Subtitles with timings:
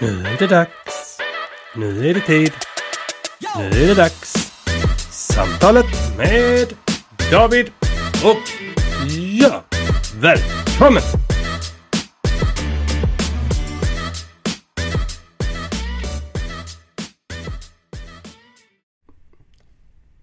[0.00, 1.18] Nu är det dags.
[1.76, 2.52] Nu är det tid.
[3.56, 4.32] Nu är det dags.
[5.10, 5.86] Samtalet
[6.18, 6.72] med
[7.30, 7.72] David
[8.24, 8.42] och
[9.40, 9.62] jag.
[10.20, 11.02] Välkommen!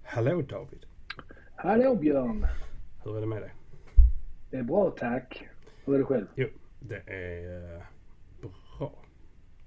[0.04, 0.86] Hallå David.
[1.56, 2.48] Hallå Björn!
[3.04, 3.54] Hur är det med dig?
[4.52, 5.44] Det är bra tack.
[5.86, 6.26] Hur är det själv?
[6.36, 6.48] Jo,
[6.80, 7.84] det är eh,
[8.42, 8.92] bra.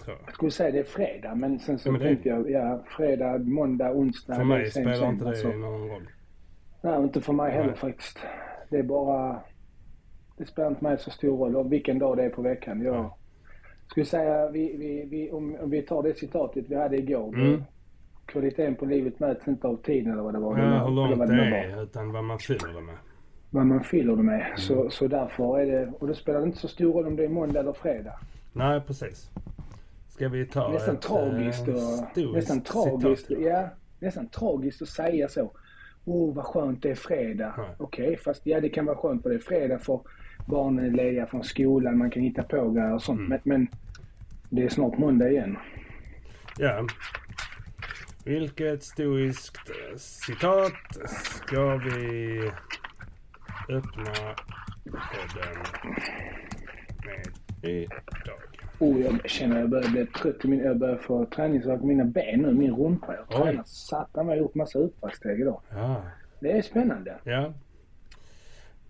[0.07, 0.35] Tror jag.
[0.35, 3.93] Skulle säga det är fredag men sen så men det tänkte jag, ja fredag, måndag,
[3.93, 4.35] onsdag.
[4.35, 5.49] För det mig same, spelar same, inte det alltså.
[5.49, 6.09] någon roll.
[6.83, 7.77] Nej, inte för mig heller Nej.
[7.77, 8.19] faktiskt.
[8.71, 9.41] Det är bara...
[10.37, 12.83] Det spelar inte mig så stor roll om vilken dag det är på veckan.
[12.83, 13.11] Jag Nej.
[13.87, 17.35] skulle säga, vi, vi, vi, om, om vi tar det citatet vi hade igår.
[17.35, 17.63] Mm.
[18.27, 20.59] Kvaliteten på livet mäts inte av tiden eller vad det var.
[20.59, 21.43] Ja, hur långt vad det var.
[21.43, 22.97] är, utan vad man fyller det med.
[23.51, 24.47] Vad man fyller det med.
[24.47, 24.57] Mm.
[24.57, 25.93] Så, så därför är det...
[25.99, 28.13] Och det spelar inte så stor roll om det är måndag eller fredag.
[28.53, 29.31] Nej, precis.
[30.17, 33.45] Ska vi ta nästan ett tragiskt eh, och, historiskt nästan tragiskt, citat?
[33.45, 33.69] ja,
[34.01, 35.53] nästan tragiskt att säga så.
[36.05, 37.55] Åh, vad skönt det är fredag.
[37.59, 37.77] Nej.
[37.79, 40.01] Okej, fast ja, det kan vara skönt för det är fredag för
[40.47, 43.21] barnen är lediga från skolan, man kan hitta på grejer och sånt.
[43.21, 43.29] Mm.
[43.29, 43.69] Men, men
[44.51, 45.57] det är snart måndag igen.
[46.59, 46.87] Ja.
[48.25, 50.73] Vilket stoiskt eh, citat
[51.11, 52.41] ska vi
[53.69, 54.35] öppna
[54.85, 55.63] podden
[57.63, 57.87] med
[58.23, 58.56] idag?
[58.79, 60.45] Oh, jag känner att jag börjar bli trött.
[60.45, 63.15] Min, jag börjar få träningsvärk i mina ben nu, min rumpa.
[63.17, 65.63] Jag tränar satan vad jag har gjort massa utfallssteg idag.
[65.71, 66.03] Ja.
[66.41, 67.19] Det är spännande.
[67.25, 67.55] Ja.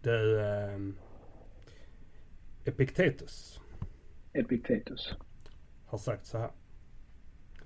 [0.03, 0.97] Du, ehm,
[2.64, 3.61] Epiktetus
[4.33, 5.14] Epictetus,
[5.87, 6.51] har sagt så här.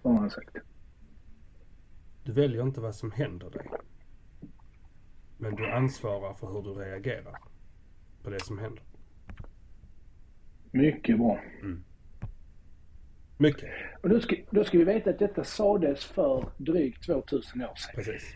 [0.03, 0.57] vad har han sagt?
[2.25, 3.67] Du väljer inte vad som händer dig.
[5.39, 7.39] Men du ansvarar för hur du reagerar
[8.23, 8.85] på det som händer.
[10.71, 11.41] Mycket bra.
[13.41, 13.69] Mycket.
[14.03, 17.93] Och då ska, då ska vi veta att detta sades för drygt 2000 år sedan.
[17.95, 18.35] Precis.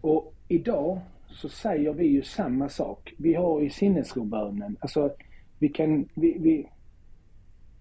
[0.00, 3.14] Och idag så säger vi ju samma sak.
[3.18, 4.76] Vi har ju sinnesrobönen.
[4.80, 5.14] Alltså,
[5.58, 6.68] vi kan vi, vi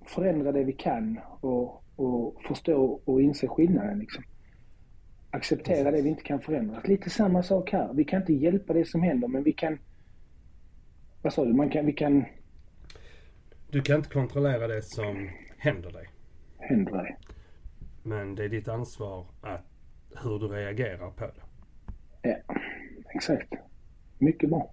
[0.05, 4.23] förändra det vi kan och, och förstå och inse skillnaden liksom.
[5.31, 5.93] Acceptera Precis.
[5.93, 6.81] det vi inte kan förändra.
[6.83, 7.93] Lite samma sak här.
[7.93, 9.79] Vi kan inte hjälpa det som händer men vi kan...
[11.21, 11.53] Vad sa du?
[11.53, 12.25] Man kan, vi kan...
[13.69, 15.29] Du kan inte kontrollera det som
[15.65, 16.09] händer dig.
[16.57, 17.15] Händer det.
[18.03, 19.65] Men det är ditt ansvar att
[20.23, 21.43] hur du reagerar på det.
[22.21, 22.55] Ja,
[23.15, 23.53] exakt.
[24.17, 24.71] Mycket bra.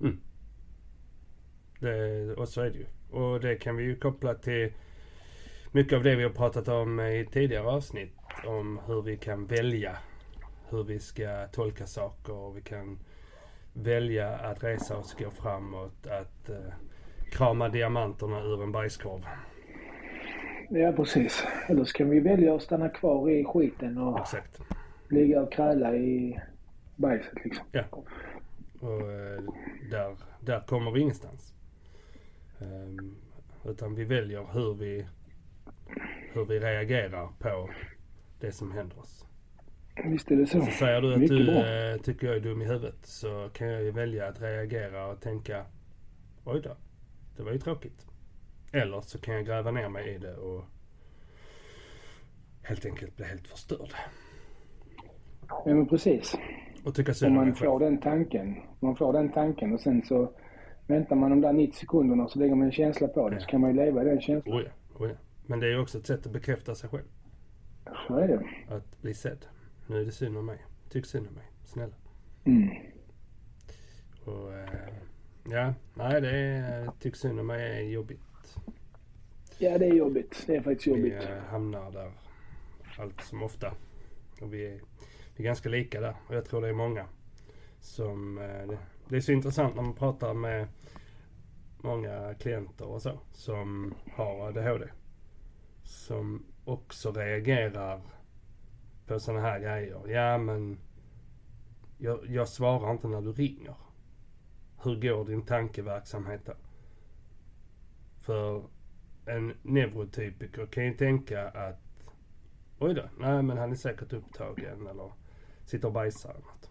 [1.80, 2.34] det.
[2.34, 2.86] Och så är det ju.
[3.10, 4.72] Och det kan vi ju koppla till
[5.72, 8.16] mycket av det vi har pratat om i tidigare avsnitt.
[8.46, 9.98] Om hur vi kan välja
[10.72, 12.32] hur vi ska tolka saker.
[12.32, 12.98] Och vi kan
[13.72, 16.72] välja att resa oss, gå framåt, att eh,
[17.30, 19.26] krama diamanterna ur en bajskorv.
[20.74, 21.44] Ja, precis.
[21.68, 24.60] Eller så kan vi välja att stanna kvar i skiten och Exakt.
[25.08, 26.40] ligga och kräla i
[26.96, 27.64] bajset liksom.
[27.72, 27.84] Ja.
[28.80, 29.42] Och eh,
[29.90, 31.54] där, där kommer vi ingenstans.
[32.60, 33.16] Ehm,
[33.64, 35.06] utan vi väljer hur vi,
[36.32, 37.70] hur vi reagerar på
[38.40, 39.26] det som händer oss.
[40.04, 40.60] Visst är det så.
[40.60, 41.66] Så säger du att Mycket du bra.
[41.66, 45.20] eh, tycker jag är dum i huvudet så kan jag ju välja att reagera och
[45.20, 45.64] tänka
[46.44, 46.76] oj då,
[47.36, 48.06] det var ju tråkigt.
[48.72, 50.64] Eller så kan jag gräva ner mig i det och
[52.62, 53.94] helt enkelt bli helt förstörd.
[55.48, 56.34] Ja, men precis.
[56.84, 58.56] Och tycka synd om man får den tanken.
[58.80, 60.32] Man får den tanken och sen så
[60.86, 63.34] väntar man de där 90 sekunderna och så lägger man en känsla på det.
[63.36, 63.40] Ja.
[63.40, 64.56] Så kan man ju leva i den känslan.
[64.56, 64.70] Oh ja,
[65.04, 65.16] oh ja.
[65.46, 67.04] Men det är ju också ett sätt att bekräfta sig själv.
[68.06, 68.74] Så är det.
[68.74, 69.46] Att bli sedd.
[69.86, 70.58] Nu är det synd om mig.
[70.90, 71.44] Tyck synd om mig.
[71.64, 71.94] Snälla.
[72.44, 72.68] Mm.
[74.24, 74.68] Och, eh,
[75.50, 78.31] ja, nej det är, tyck synd om mig är jobbigt.
[79.62, 80.44] Ja, det är jobbigt.
[80.46, 81.28] Det är faktiskt Vi jobbigt.
[81.30, 82.12] eh, hamnar där
[82.98, 83.74] allt som ofta.
[84.40, 84.80] Och vi är,
[85.36, 86.14] vi är ganska lika där.
[86.28, 87.06] Och jag tror det är många
[87.80, 88.38] som...
[88.38, 88.78] Eh, det,
[89.08, 90.68] det är så intressant när man pratar med
[91.78, 94.86] många klienter och så som har ADHD.
[95.82, 98.00] Som också reagerar
[99.06, 100.08] på sådana här grejer.
[100.08, 100.78] Ja men
[101.98, 103.74] jag, jag svarar inte när du ringer.
[104.82, 106.52] Hur går din tankeverksamhet då?
[108.20, 108.64] För
[109.26, 111.80] en neurotypiker kan ju tänka att
[112.78, 115.12] oj då, nej men han är säkert upptagen eller
[115.64, 116.70] sitter och bajsar eller något.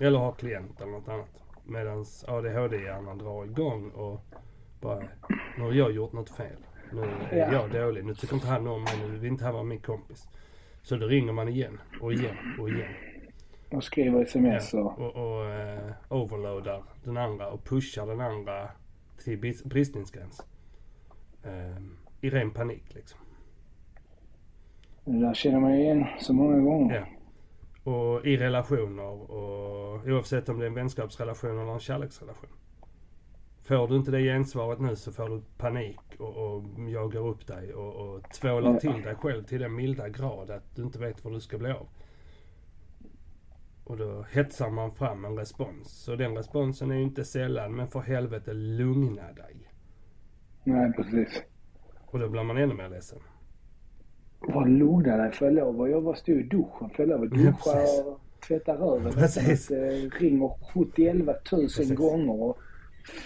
[0.00, 1.42] Eller har klient eller något annat.
[1.64, 4.20] Medan ADHD-hjärnan drar igång och
[4.80, 5.02] bara,
[5.58, 6.56] nu har jag gjort något fel.
[6.92, 7.52] Nu är Ja.
[7.52, 8.04] jag dålig.
[8.04, 8.92] Nu tycker inte han om mig.
[8.98, 10.28] Nu vill inte han vara min kompis.
[10.82, 12.92] Så då ringer man igen och igen och igen.
[13.70, 14.98] Och skriver sms och...
[14.98, 18.68] Och, och eh, overloadar den andra och pushar den andra
[19.24, 20.46] till bis- bristningsgräns.
[21.44, 21.76] Eh,
[22.20, 23.20] I ren panik liksom.
[25.04, 26.94] Det där känner man igen så många gånger.
[26.94, 27.92] Ja.
[27.92, 32.50] Och i relationer och oavsett om det är en vänskapsrelation eller en kärleksrelation.
[33.62, 37.74] Får du inte det gensvaret nu så får du panik och, och jagar upp dig
[37.74, 38.80] och, och tvålar Ja.
[38.80, 41.70] till dig själv till den milda grad att du inte vet vad du ska bli
[41.70, 41.86] av.
[43.84, 46.08] Och då hetsar man fram en respons.
[46.08, 49.68] Och den responsen är ju inte sällan, men för helvete lugna dig.
[50.64, 51.42] Nej, precis.
[52.06, 53.18] Och då blir man ännu mer ledsen.
[54.54, 57.22] Bara lugna dig, får jag lov att- Jag var stod i duschen, får jag lov
[57.22, 58.04] att Ja, duscha precis.
[58.06, 59.12] och tvätta röven.
[59.12, 59.70] Precis.
[59.70, 61.98] Att, eh, ringer 70 tusen Precis.
[61.98, 62.58] gånger och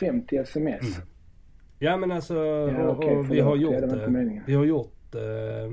[0.00, 0.96] 50 sms.
[0.96, 1.08] Mm.
[1.78, 4.42] Ja men alltså, Ja, och, okej, och vi har gjort det.
[4.46, 5.72] Vi har gjort eh,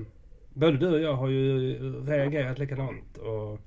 [0.55, 1.73] Både du och jag har ju
[2.05, 3.17] reagerat likadant.
[3.17, 3.59] Och,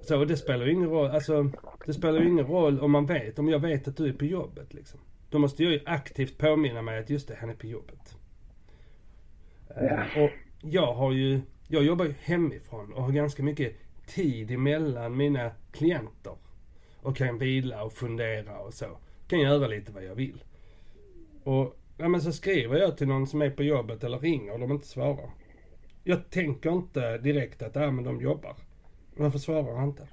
[0.00, 1.10] så och det spelar ju ingen roll.
[1.10, 1.50] Alltså,
[1.86, 3.38] det spelar ju ingen roll om man vet.
[3.38, 5.00] Om jag vet att du är på jobbet liksom.
[5.32, 8.16] Då måste jag ju aktivt påminna mig att just det, han är på jobbet.
[9.76, 10.22] Eh, Ja.
[10.24, 10.30] och
[10.62, 13.76] jag har ju, jag jobbar ju hemifrån och har ganska mycket
[14.06, 16.36] tid emellan mina klienter.
[17.02, 18.86] Och kan vila och fundera och så.
[19.28, 20.44] Kan göra lite vad jag vill.
[21.44, 24.58] Och ja, men så skriver jag till någon som är på jobbet eller ringer och
[24.58, 25.30] de inte svarar.
[26.04, 28.56] Jag tänker inte direkt att, ja men de jobbar.
[29.16, 30.08] Varför svarar han inte?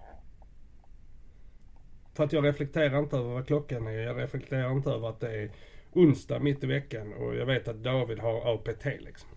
[2.20, 3.92] För att jag reflekterar inte över vad klockan är.
[3.92, 5.52] Jag reflekterar inte över att det är
[5.94, 9.30] onsdag mitt i veckan och jag vet att David har APT liksom.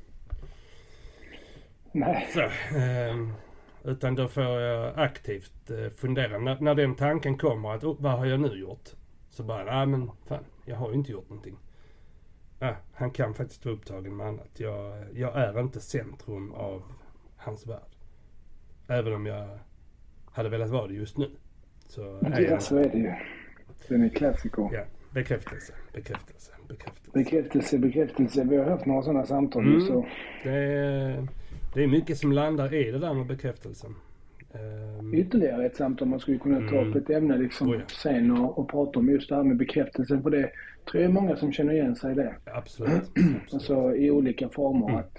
[1.93, 2.29] Nej.
[2.35, 2.41] Så,
[2.77, 3.33] ehm,
[3.85, 6.39] utan då får jag aktivt eh, fundera.
[6.39, 8.91] När, när den tanken kommer att, oh, vad har jag nu gjort?
[9.31, 11.59] Så bara, nej men fan, jag har ju inte gjort någonting.
[12.59, 14.61] Ja, han kan faktiskt vara upptagen med annat.
[14.61, 16.83] Jag, jag är inte centrum av
[17.37, 17.97] hans värld.
[18.89, 19.59] Även om jag
[20.33, 21.31] hade velat vara det just nu.
[21.95, 23.13] Så är Ja, så är det ju.
[23.89, 24.69] Den är klassiker.
[24.73, 24.81] Ja,
[25.15, 27.11] bekräftelse, bekräftelse, bekräftelse.
[27.13, 28.45] Bekräftelse, bekräftelse.
[28.45, 29.81] Vi har haft några sådana samtal nu Mm.
[29.87, 30.07] så.
[30.45, 31.27] Det är,
[31.75, 33.95] det är mycket som landar i det där med bekräftelsen.
[34.55, 36.91] Ehm, Ytterligare ett samtal man skulle kunna ta Mm.
[36.91, 37.81] upp ett ämne liksom Oh ja.
[37.89, 40.23] sen och, och prata om just det här med bekräftelsen.
[40.23, 40.51] För det
[40.91, 42.35] tror jag är många som känner igen sig i det.
[42.45, 42.91] Absolut.
[43.11, 43.55] absolut.
[43.55, 44.89] Alltså i olika former.
[44.89, 44.97] Mm.
[45.01, 45.19] Att,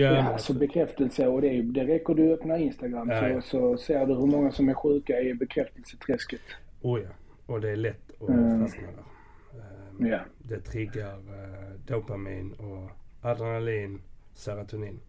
[0.00, 3.26] ja, ja, men alltså bekräftelse och det, är, det räcker du öppna Instagram Ja, så,
[3.28, 3.40] ja.
[3.40, 6.40] så ser du hur många som är sjuka i bekräftelseträsket.
[6.82, 7.08] Oh ja,
[7.46, 8.60] och det är lätt att Mm.
[8.60, 9.60] fastna där.
[9.60, 10.20] Ehm, Ja.
[10.38, 12.90] Det triggar eh, dopamin och
[13.28, 14.02] adrenalin,
[14.34, 15.00] serotonin.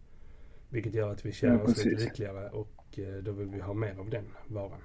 [0.68, 3.74] Vilket gör att vi känner Ja, oss lite lyckligare och eh, då vill vi ha
[3.74, 4.80] mer av den varan.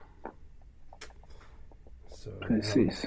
[2.08, 2.48] Så, ja.
[2.48, 3.06] Precis.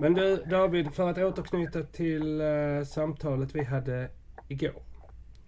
[0.00, 4.08] Men du David, för att återknyta till eh, samtalet vi hade
[4.48, 4.82] igår.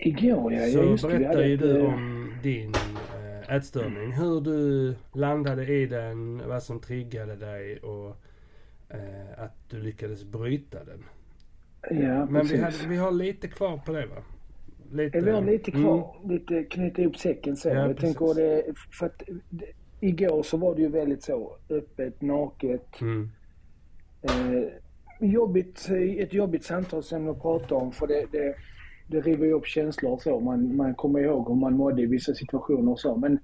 [0.02, 4.12] Igår ja, så just berättade ju du eh, om din äh, ätstörning.
[4.12, 8.16] Hur du landade i den, vad som triggade dig och
[8.88, 11.04] eh, att du lyckades bryta den.
[12.02, 12.52] Ja, Men precis.
[12.52, 14.16] vi, hade, vi har lite kvar på det va?
[14.92, 17.68] Lite, Ja, Vi har lite kvar, lite knyta ihop säcken så.
[17.68, 18.16] Ja, jag precis.
[18.16, 18.64] tänker det,
[18.98, 19.66] för att det,
[20.00, 23.00] igår så var det ju väldigt så öppet, naket.
[23.00, 23.30] Mm.
[24.22, 24.64] Eh,
[25.20, 25.88] jobbigt,
[26.18, 28.54] ett jobbigt samtalsämne att prata om för det, det,
[29.10, 30.40] det river ju upp känslor och så.
[30.40, 33.16] Man, man kommer ihåg hur man mådde i vissa situationer och så.
[33.16, 33.38] Men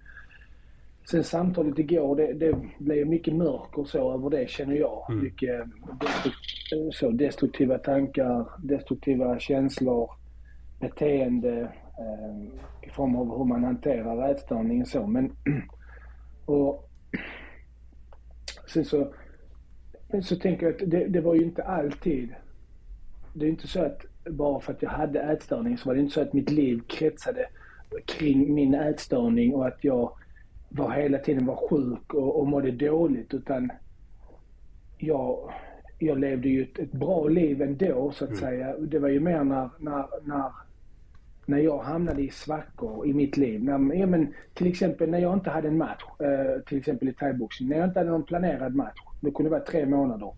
[1.11, 5.07] sen samtalet igår, det, det blev mycket mörker så över det känner jag.
[5.11, 5.25] Mm.
[5.25, 5.65] Mycket
[6.01, 10.11] destruk- så, destruktiva tankar, destruktiva känslor,
[10.81, 11.61] beteende
[11.99, 15.07] eh, i form av hur man hanterar ätstörningen så.
[15.07, 15.33] Men,
[16.47, 16.91] och
[18.67, 19.13] sen så
[20.23, 22.35] så tänker jag att det, det var ju inte alltid.
[23.35, 26.15] Det är inte så att bara för att jag hade ätstörning så var det inte
[26.15, 27.47] så att mitt liv kretsade
[28.07, 30.11] kring min ätstörning och att jag
[30.69, 33.71] var hela tiden var sjuk och, och mådde dåligt utan
[34.99, 35.53] jag,
[35.99, 38.41] jag levde ju ett, ett bra liv ändå så att Mm.
[38.41, 38.77] säga.
[38.79, 40.53] Det var ju mer när, när, när,
[41.47, 43.65] när jag hamnade i svackor i mitt liv.
[43.65, 47.13] När, ja, men, till exempel när jag inte hade en match, eh, till exempel i
[47.13, 47.69] thaiboxning.
[47.69, 50.33] När jag inte hade någon planerad match, det kunde vara tre månader.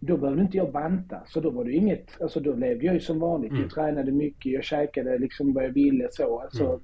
[0.00, 3.00] Då behövde inte jag banta, så då var det inget, alltså då levde jag ju
[3.00, 3.50] som vanligt.
[3.50, 3.62] Mm.
[3.62, 6.40] Jag tränade mycket, jag käkade liksom vad jag ville så.
[6.40, 6.80] Alltså, Mm.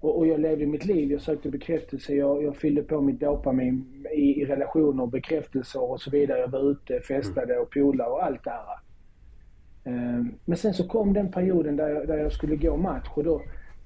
[0.00, 4.04] och, och jag levde mitt liv, jag sökte bekräftelse, jag, jag fyllde på mitt dopamin
[4.14, 6.38] i, i relationer, bekräftelser och så vidare.
[6.38, 8.78] Jag var ute, festade och polade och allt det här.
[9.84, 13.24] Eh, Men sen så kom den perioden där jag, där jag skulle gå match och
[13.24, 13.32] då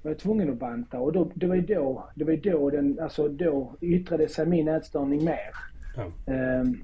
[0.03, 2.69] var jag tvungen att banta och då, det var ju då, det var ju då
[2.69, 5.51] den, alltså då yttrade sig min ätstörning mer.
[5.95, 6.33] Ja.
[6.33, 6.83] Ehm,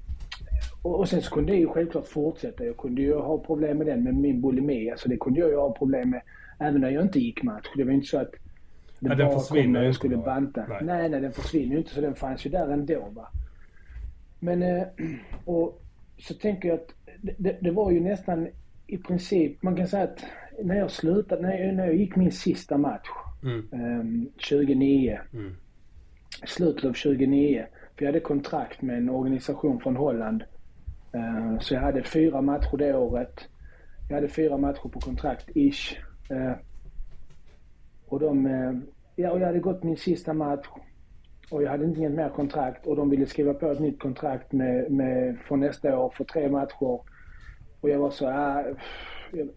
[0.84, 2.66] och, och sen så kunde det ju självklart fortsätta.
[2.66, 4.92] Jag kunde ju ha problem med den, med min bulimi.
[4.92, 6.22] Alltså det kunde jag ju ha problem med
[6.60, 7.66] även när jag inte gick match.
[7.78, 8.32] Det var ju inte så att
[9.00, 10.26] det Ja, den försvinner kom jag skulle bara.
[10.26, 10.66] banta.
[10.70, 10.80] Nej.
[10.84, 11.10] Nej.
[11.10, 13.08] nej, den försvinner ju inte så den fanns ju där ändå.
[13.14, 13.28] Va?
[14.40, 14.84] Men, eh,
[15.46, 15.82] och
[16.18, 18.48] så tänker jag att det, det, var ju nästan
[18.88, 20.24] i princip, man kan säga att
[20.64, 23.08] när jag slutade, när jag, när jag gick min sista match
[23.44, 23.68] Mm.
[23.72, 25.56] ehm, 2009, Mm.
[26.46, 27.66] slutet av 2009.
[27.96, 30.44] För jag hade kontrakt med en organisation från Holland.
[31.14, 33.50] Eh, så jag hade fyra matcher det året.
[34.10, 35.98] Jag hade fyra matcher på kontrakt, ish.
[36.30, 36.54] Eh,
[38.06, 38.74] och de, eh,
[39.16, 40.68] ja, och jag hade gått min sista match.
[41.52, 44.92] Och jag hade inget mer kontrakt och de ville skriva på ett nytt kontrakt med,
[44.92, 47.02] med, för nästa år för tre matcher.
[47.82, 48.76] Och jag var så, äh,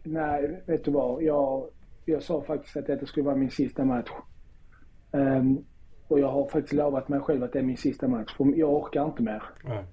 [0.03, 1.23] nej, vet du vad?
[1.23, 1.69] Jag,
[2.05, 4.11] jag sa faktiskt att detta skulle vara min sista match.
[5.11, 5.65] Um,
[6.09, 8.37] och jag har faktiskt lovat mig själv att det är min sista match.
[8.37, 9.43] För jag orkar inte mer.
[9.65, 9.85] Nej.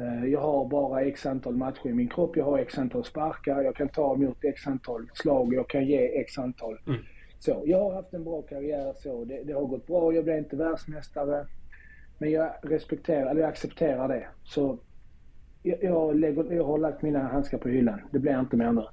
[0.00, 2.36] Eh, Jag har bara x antal matcher i min kropp.
[2.36, 3.62] Jag har x antal sparkar.
[3.62, 5.54] Jag kan ta emot x antal slag.
[5.54, 6.78] Jag kan ge x antal.
[6.86, 7.00] Mm.
[7.38, 8.92] Så, jag har haft en bra karriär.
[8.96, 10.12] Så det, det har gått bra.
[10.14, 11.46] Jag blev inte världsmästare.
[12.18, 14.26] Men jag respekterar, eller jag accepterar det.
[14.44, 14.78] Så
[15.62, 18.00] jag, jag, lägger, jag har lagt mina handskar på hyllan.
[18.10, 18.84] Det blir inte mer nu.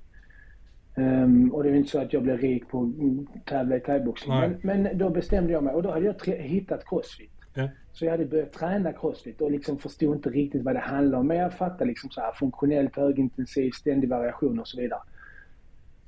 [1.04, 2.92] Ehm, och det är inte så att jag blev rik på
[3.36, 4.40] att tävla i thaiboxning.
[4.62, 5.74] Men, men då bestämde jag mig.
[5.74, 7.32] Och då hade jag hittat crossfit.
[7.58, 7.70] Ja.
[7.92, 11.28] Så jag hade börjat träna crossfit och liksom förstod inte riktigt vad det handlade om.
[11.28, 15.02] Men jag fattade liksom så här funktionellt, högintensiv, ständig variation och så vidare.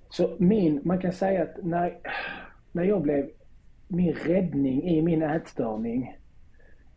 [0.09, 1.97] Så min, man kan säga att när,
[2.71, 3.29] när jag blev,
[3.87, 6.17] min räddning i min ätstörning,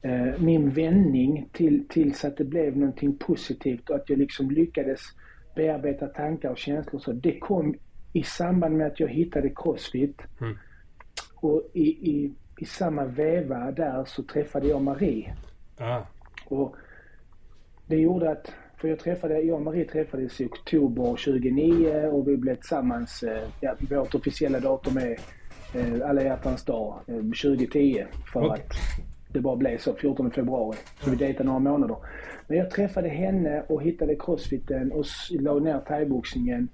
[0.03, 5.01] eh, min vändning till, tills att det blev någonting positivt och att jag liksom lyckades
[5.55, 7.75] bearbeta tankar och känslor så det kom
[8.13, 10.23] i samband med att jag hittade crossfit.
[10.41, 10.57] Mm.
[11.35, 12.33] Och i, i,
[12.63, 15.35] i samma veva där så träffade jag Marie.
[15.79, 16.01] Ah.
[16.49, 16.77] Och
[17.87, 22.37] det gjorde att, för jag träffade, jag och Marie träffades i oktober 2009 och vi
[22.37, 25.19] blev tillsammans, eh, ja, vårt officiella datum är
[25.75, 28.05] eh, alla hjärtans dag eh, 2010.
[28.33, 28.51] För Okej.
[28.51, 28.73] att
[29.33, 30.77] det bara blev så, 14 februari.
[31.01, 31.97] Så vi dejtade några månader.
[32.47, 36.69] Men jag träffade henne och hittade crossfiten och la ner thaiboxningen.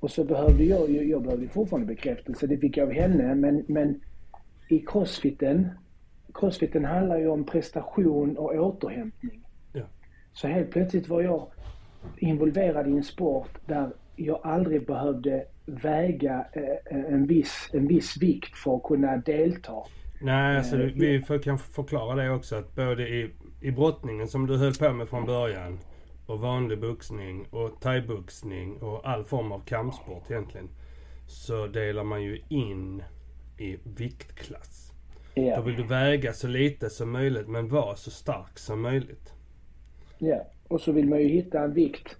[0.00, 3.34] Och så behövde jag ju, jag behövde fortfarande bekräftelse, det fick jag av henne.
[3.34, 4.00] Men, men
[4.68, 5.68] i crossfiten,
[6.34, 9.44] crossfiten handlar ju om prestation och återhämtning.
[9.72, 9.84] Ja.
[10.32, 11.46] Så helt plötsligt var jag
[12.16, 18.56] involverad i en sport där jag aldrig behövde väga eh, en viss, en viss vikt
[18.56, 19.74] för att kunna delta.
[20.20, 24.56] Nej, alltså Eh, vi kan förklara det också att både i, i brottningen som du
[24.56, 25.78] höll på med från början
[26.26, 30.68] och vanlig boxning och thaiboxning och all form av kampsport egentligen.
[31.26, 33.02] Så delar man ju in
[33.58, 34.92] i viktklass.
[35.34, 39.32] Då Ja, vill du väga så lite som möjligt men vara så stark som möjligt.
[40.18, 40.44] ja.
[40.68, 42.16] Och så vill man ju hitta en vikt,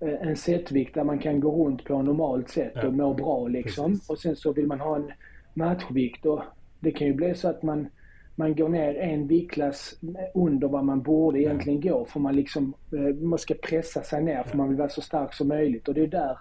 [0.00, 2.86] eh, en setvikt där man kan gå runt på normalt sätt Ja.
[2.86, 3.92] och må bra liksom.
[3.92, 4.10] Precis.
[4.10, 5.12] Och sen så vill man ha en
[5.54, 6.42] matchvikt och
[6.80, 7.88] det kan ju bli så att man
[8.34, 9.94] man går ner en viktklass
[10.34, 14.42] under vad man borde egentligen gå för man liksom eh, man ska pressa sig ner
[14.42, 15.88] för man vill vara så stark som möjligt.
[15.88, 16.38] Och det är där,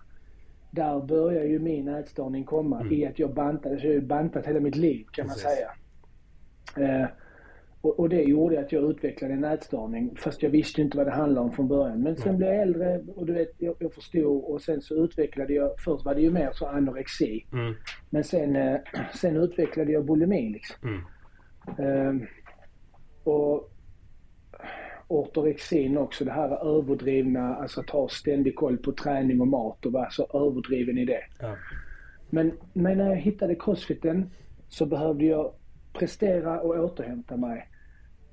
[0.71, 3.79] där börjar ju min ätstörning komma i att jag bantade.
[3.79, 5.43] Så jag har ju bantat hela mitt liv kan Precis.
[5.43, 5.71] man säga.
[7.01, 7.07] Eh,
[7.81, 11.11] och, och det gjorde att jag utvecklade en ätstörning fast jag visste inte vad det
[11.11, 12.03] handlade om från början.
[12.03, 12.37] Men sen Nej.
[12.37, 16.05] blev jag äldre och du vet, jag, jag förstod och sen så utvecklade jag, först
[16.05, 17.45] var det ju mer så anorexi.
[17.53, 17.73] Mm,
[18.09, 18.79] Men sen, eh,
[19.15, 20.89] sen utvecklade jag bulimi liksom.
[20.89, 21.01] mm,
[21.79, 22.25] Ehm,
[23.23, 23.71] och
[25.07, 30.09] ortorexin också, det här överdrivna, alltså ta ständig koll på träning och mat och vara
[30.09, 31.23] så överdriven i det.
[31.39, 31.55] ja.
[32.29, 34.29] Men, men när jag hittade crossfiten
[34.69, 35.53] så behövde jag
[35.93, 37.67] prestera och återhämta mig.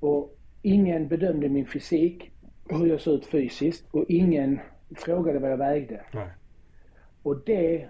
[0.00, 2.30] Och ingen bedömde min fysik,
[2.68, 4.60] hur jag såg ut fysiskt och ingen
[4.96, 6.00] frågade vad jag vägde.
[6.12, 6.28] Nej.
[7.22, 7.88] Och det,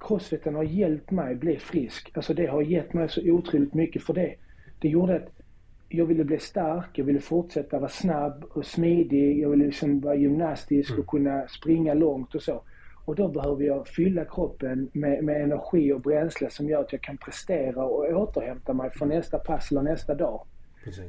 [0.00, 2.10] crossfiten har hjälpt mig bli frisk.
[2.14, 4.34] Alltså det har gett mig så otroligt mycket för det.
[4.78, 5.39] Det gjorde att
[5.92, 10.14] jag ville bli stark, jag ville fortsätta vara snabb och smidig, jag ville liksom vara
[10.14, 12.62] gymnastisk och kunna springa långt och så.
[13.04, 17.00] Och då behöver jag fylla kroppen med, med energi och bränsle som gör att jag
[17.02, 20.46] kan prestera och återhämta mig för nästa pass eller nästa dag.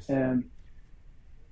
[0.09, 0.43] Ehm,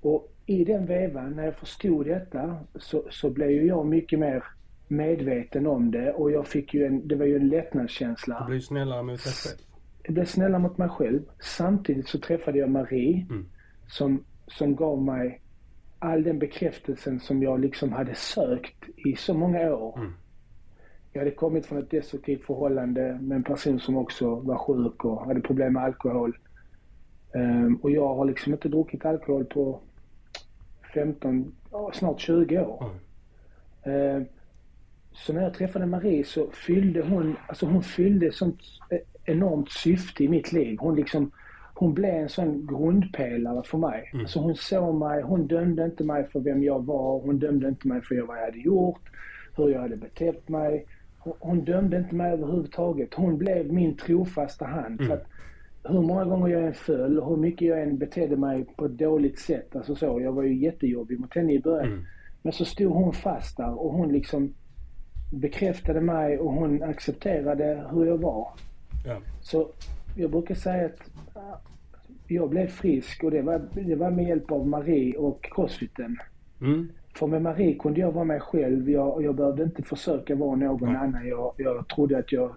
[0.01, 4.43] och i den vevan, när jag förstod detta, så, så blev ju jag mycket mer
[4.87, 8.45] medveten om det och jag fick ju en, det var ju en Du lättnadskänsla.
[8.49, 9.68] blir snällare mot dig själv.
[10.09, 11.21] Jag blev snällare mot mig själv.
[11.39, 13.45] Samtidigt så träffade jag Marie Mm.
[13.87, 15.41] som, som gav mig
[15.99, 19.97] all den bekräftelsen som jag liksom hade sökt i så många år.
[19.97, 20.13] Mm.
[21.13, 25.25] Jag hade kommit från ett destruktivt förhållande med en person som också var sjuk och
[25.25, 26.37] hade problem med alkohol.
[27.33, 29.79] Ehm, och jag har liksom inte druckit alkohol på
[30.93, 32.85] 15, ja, snart 20 år.
[33.85, 34.15] Mm.
[34.17, 34.25] Ehm,
[35.11, 38.99] så när jag träffade Marie så fyllde hon, alltså hon fyllde sånt eh,
[39.29, 40.77] enormt syfte i mitt liv.
[40.79, 41.31] Hon liksom,
[41.73, 44.09] hon blev en sån grundpelare för mig.
[44.13, 44.25] Mm.
[44.25, 47.87] Alltså hon såg mig, hon dömde inte mig för vem jag var, hon dömde inte
[47.87, 49.01] mig för vad jag hade gjort,
[49.55, 50.85] hur jag hade betett mig.
[51.19, 53.13] hon dömde inte mig överhuvudtaget.
[53.13, 55.01] Hon blev min trofasta hand.
[55.01, 55.07] Mm.
[55.07, 55.27] För att
[55.83, 59.39] hur många gånger jag än föll, hur mycket jag än betedde mig på ett dåligt
[59.39, 59.75] sätt.
[59.75, 61.91] Alltså så, jag var ju jättejobbig mot henne i början.
[61.91, 62.05] Mm.
[62.41, 64.53] Men så stod hon fast där och hon liksom
[65.31, 68.47] bekräftade mig och hon accepterade hur jag var.
[69.05, 69.17] Ja.
[69.41, 69.69] Så
[70.15, 71.09] jag brukar säga att
[72.27, 76.17] jag blev frisk och det var, det var med hjälp av Marie och crossfiten.
[76.61, 76.91] Mm.
[77.15, 78.89] För med Marie kunde jag vara mig själv.
[78.89, 81.01] Jag, jag behövde inte försöka vara någon Nej.
[81.01, 82.55] annan jag, jag trodde att jag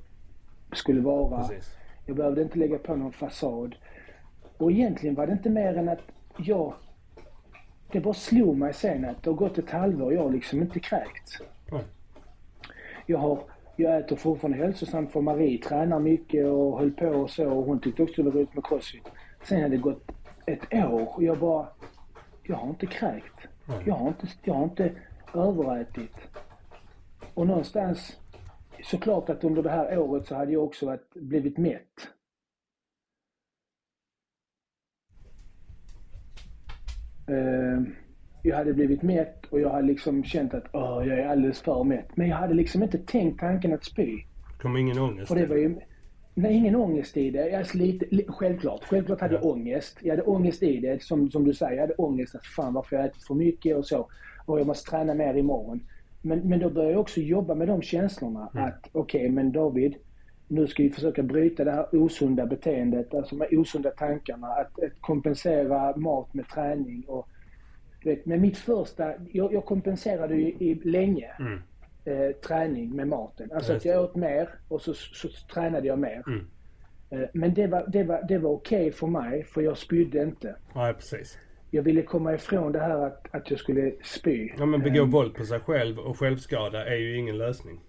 [0.73, 1.39] skulle vara.
[1.43, 1.77] Precis.
[2.07, 3.75] Jag behövde inte lägga på någon fasad.
[4.57, 6.03] Och egentligen var det inte mer än att
[6.39, 6.75] jag...
[7.93, 10.63] Det bara slog mig sen att det har gått ett halvår och jag har liksom
[10.63, 11.39] inte kräkts.
[11.73, 11.83] Nej.
[13.07, 13.39] Jag, har,
[13.77, 17.51] jag äter fortfarande hälsosamt för Marie tränar mycket och höll på och så.
[17.51, 19.09] Och hon tyckte också det var roligt med crossfit.
[19.45, 20.11] Sen hade det gått
[20.47, 21.69] ett år och jag bara...
[22.43, 23.49] Jag har inte kräkt.
[23.87, 24.93] Jag har inte, jag har inte
[25.35, 26.17] överätit.
[27.35, 28.19] Och någonstans...
[28.85, 32.09] Såklart att under det här året så hade jag också varit, blivit mätt.
[37.29, 37.83] Eh,
[38.43, 41.85] jag hade blivit mätt och jag hade liksom känt att Åh, jag är alldeles för
[41.85, 42.09] mätt.
[42.15, 44.19] Men jag hade liksom inte tänkt tanken att spy.
[44.63, 45.29] Kom ingen ångest?
[45.29, 45.77] För det var ju...
[46.35, 47.59] Nej, ingen ångest i det.
[47.59, 48.85] Alltså lite, li, självklart.
[48.85, 49.49] Självklart hade jag Ja.
[49.51, 49.99] ångest.
[50.03, 51.03] Jag hade ångest i det.
[51.03, 53.87] Som, som du säger, jag hade ångest att fan varför jag ätit för mycket och
[53.87, 54.09] så.
[54.47, 55.81] Och jag måste träna mer imorgon.
[56.23, 58.49] Men, men då började jag också jobba med de känslorna.
[58.55, 59.95] Att okej, men David,
[60.49, 64.47] nu ska vi försöka bryta det här osunda beteendet, alltså de här osunda tankarna.
[64.47, 67.05] Att, att kompensera mat med träning.
[67.09, 67.29] Och,
[68.05, 71.59] vet, men mitt första, jag, jag kompenserade ju i, länge Mm.
[72.05, 73.51] eh, träning med maten.
[73.55, 76.23] Alltså att jag åt mer och så, så, tränade jag mer.
[76.27, 76.47] Mm.
[77.11, 80.57] Eh, men det var, det var, det var okej för mig, för jag spydde inte.
[80.75, 81.39] Nej, precis.
[81.71, 84.51] Jag ville komma ifrån det här att, att jag skulle spy.
[84.59, 87.81] Ja, men begå Eh, våld på sig själv och självskada är ju ingen lösning.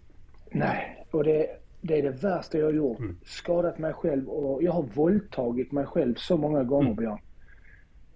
[0.52, 1.48] Nej, och det,
[1.82, 3.00] det är det värsta jag har gjort.
[3.00, 3.18] Mm.
[3.26, 6.96] Skadat mig själv och jag har våldtagit mig själv så många gånger, Mm.
[6.96, 7.20] Björn.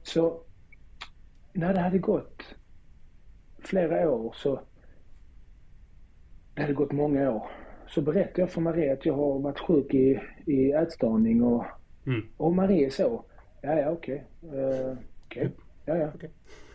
[0.04, 0.42] Så
[1.58, 2.56] när det hade gått
[3.60, 4.60] flera år så...
[6.56, 7.48] Det hade gått många år.
[7.88, 11.66] Så berättade jag för Marie att jag har varit sjuk i, i ätstörning och,
[12.06, 12.26] Mm.
[12.38, 13.24] och Marie så.
[13.62, 14.24] Ja, ja, okej.
[14.44, 15.50] Eh, okej.
[15.86, 16.12] Ja, ja.
[16.16, 16.30] Okej.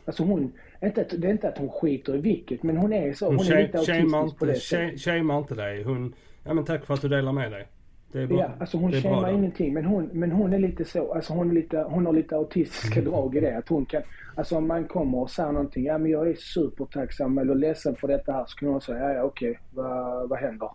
[0.04, 3.26] Alltså hon, inte det är inte att hon skiter i vilket, men hon är så.
[3.26, 4.94] Hon, Hon är lite autistisk på det sättet.
[4.94, 5.82] sha- shamear inte dig.
[5.82, 6.14] Hon,
[6.44, 7.68] ja men tack för att du delar med dig.
[8.12, 8.38] Det är bra.
[8.38, 9.28] Ja, alltså hon då.
[9.30, 9.74] ingenting.
[9.74, 13.00] Men hon, men hon är lite så, alltså hon, är lite, hon har lite autistiska
[13.00, 13.12] Mm.
[13.12, 13.56] drag i det.
[13.58, 14.02] Att hon kan,
[14.34, 18.08] alltså om man kommer och säger någonting, ja men jag är supertacksam eller ledsen för
[18.08, 18.44] detta här.
[18.46, 20.70] Så kan hon säga, ja ja okej, vad, vad händer?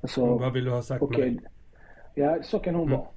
[0.00, 1.30] Alltså, Mm, Vad vill du ha sagt okej.
[1.30, 2.20] med det?
[2.22, 2.98] Ja, så kan hon Mm.
[2.98, 3.08] vara.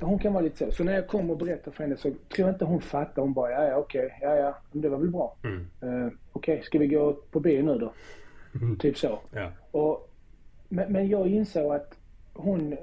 [0.00, 0.72] Hon kan vara lite så.
[0.72, 3.22] Så när jag kommer och berättar för henne så tror jag inte hon fattar.
[3.22, 5.36] Hon bara, ja ja okej, ja ja, men det var väl bra.
[5.44, 5.66] Mm.
[6.04, 7.92] Uh, okej, ska vi gå på bio nu då?
[8.62, 8.76] Mm.
[8.78, 9.18] Typ så.
[9.32, 9.50] Ja.
[9.70, 10.10] Och,
[10.68, 11.94] men, men jag insåg att
[12.34, 12.76] hon,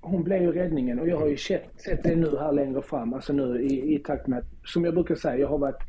[0.00, 3.14] hon blev ju räddningen och jag har ju sett, sett det nu här längre fram.
[3.14, 5.82] Alltså nu i, i takt med att, som jag brukar säga, jag har varit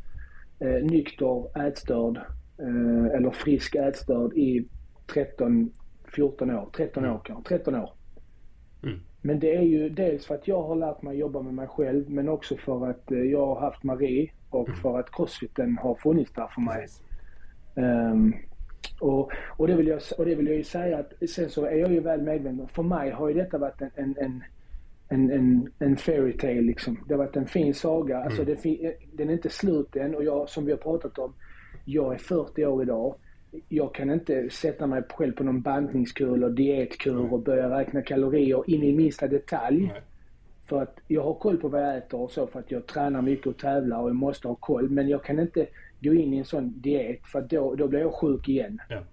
[0.59, 2.17] eh, nykter ätstörd
[2.59, 4.67] eh, eller frisk ätstörd i
[5.13, 5.71] 13,
[6.15, 6.69] 14 år.
[6.75, 7.93] 13 år kanske, 13 år.
[8.83, 8.99] Mm.
[9.21, 12.09] Men det är ju dels för att jag har lärt mig jobba med mig själv
[12.09, 16.33] men också för att eh, jag har haft Marie och för att crossfiten har funnits
[16.33, 16.81] där för mig.
[16.81, 17.03] Precis.
[18.99, 21.75] Och, och, det vill jag, och det vill jag ju säga att sen så är
[21.75, 22.67] jag ju väl medveten.
[22.67, 24.43] För mig har ju detta varit en, en, en,
[25.09, 27.03] en, en, en fairy tale liksom.
[27.07, 28.23] Det har varit en fin saga.
[28.23, 28.63] Alltså det,
[29.13, 31.33] den är inte slut än och jag, som vi har pratat om,
[31.85, 33.15] jag är 40 år idag.
[33.69, 38.69] Jag kan inte sätta mig själv på någon bantningskur eller dietkur och börja räkna kalorier
[38.69, 39.87] in i minsta detalj.
[39.87, 40.01] Nej.
[40.65, 43.21] För att jag har koll på vad jag äter och så för att jag tränar
[43.21, 44.89] mycket och tävlar och jag måste ha koll.
[44.89, 45.67] Men jag kan inte
[45.99, 48.79] gå in i en sån diet för då, då blir jag sjuk igen.
[48.89, 49.03] Ja.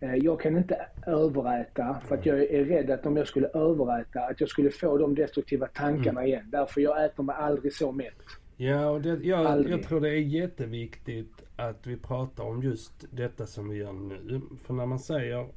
[0.00, 4.20] Eh, Jag kan inte överäta för att jag är rädd att om jag skulle överäta
[4.20, 6.26] att jag skulle få de destruktiva tankarna Mm.
[6.26, 6.50] igen.
[6.50, 8.14] Därför jag äter mig aldrig så mätt.
[8.56, 13.46] Ja, och det, jag, jag tror det är jätteviktigt att vi pratar om just detta
[13.46, 14.40] som vi gör nu.
[14.66, 15.48] För när man säger,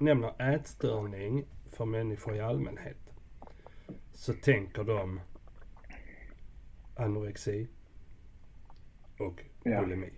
[0.00, 2.96] nämner ätstörning för människor i allmänhet
[4.12, 5.20] så tänker de
[6.96, 7.68] anorexi
[9.18, 9.80] och Ja.
[9.80, 10.10] bulimi.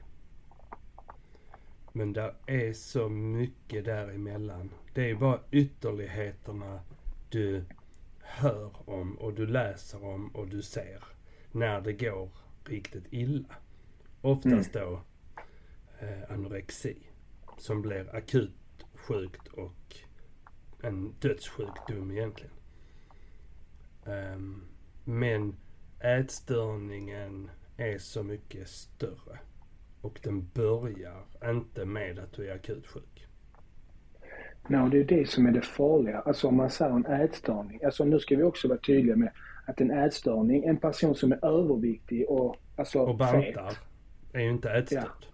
[1.93, 4.71] Men det är så mycket däremellan.
[4.95, 6.81] Det är bara ytterligheterna
[7.29, 7.65] du
[8.21, 11.05] hör om och du läser om och du ser
[11.53, 12.31] när det går
[12.65, 13.55] riktigt illa.
[14.21, 15.03] Oftast då
[15.99, 16.97] eh, anorexi
[17.57, 19.97] som blir akut sjukt och
[20.83, 22.53] en dödssjukdom egentligen.
[24.07, 24.65] Ehm,
[25.05, 25.57] men
[26.01, 29.39] ätstörningen är så mycket större.
[30.01, 33.27] Och den börjar inte med att du är akut sjuk.
[34.69, 36.19] No, det är det som är det farliga.
[36.21, 37.85] Alltså om man säger en ätstörning.
[37.85, 39.31] Alltså nu ska vi också vara tydliga med
[39.67, 43.79] att en ätstörning, en person som är överviktig och alltså Och bantar fet.
[44.33, 45.03] är ju inte ätstörd.
[45.05, 45.29] Ja.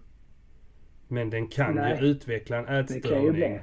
[1.07, 1.97] Men den kan Nej.
[2.01, 3.59] ju utveckla en ätstörning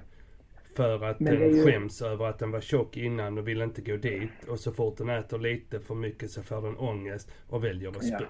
[0.76, 3.82] för att Men den ju- skäms över att den var tjock innan och vill inte
[3.82, 4.30] gå dit.
[4.48, 7.96] Och så fort den äter lite för mycket så får den ångest och väljer att
[8.02, 8.20] Ja.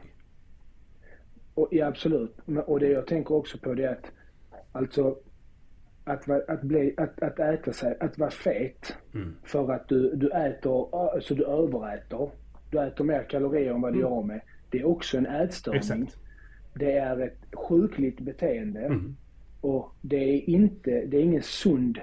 [1.54, 2.36] Och, ja, absolut.
[2.66, 4.06] Och det jag tänker också på det är att
[4.72, 5.16] alltså
[6.04, 9.34] att, att, bli, att, att äta sig, att vara fet Mm.
[9.44, 12.30] för att du, du äter, alltså du överäter.
[12.70, 14.12] Du äter mer kalorier än vad du Mm.
[14.12, 14.40] gör med.
[14.70, 15.78] Det är också en ätstörning.
[15.80, 16.16] Exakt.
[16.74, 17.38] Det är ett
[17.68, 18.80] sjukligt beteende.
[18.80, 19.16] Mm.
[19.60, 21.98] Och det är inte, det är ingen sund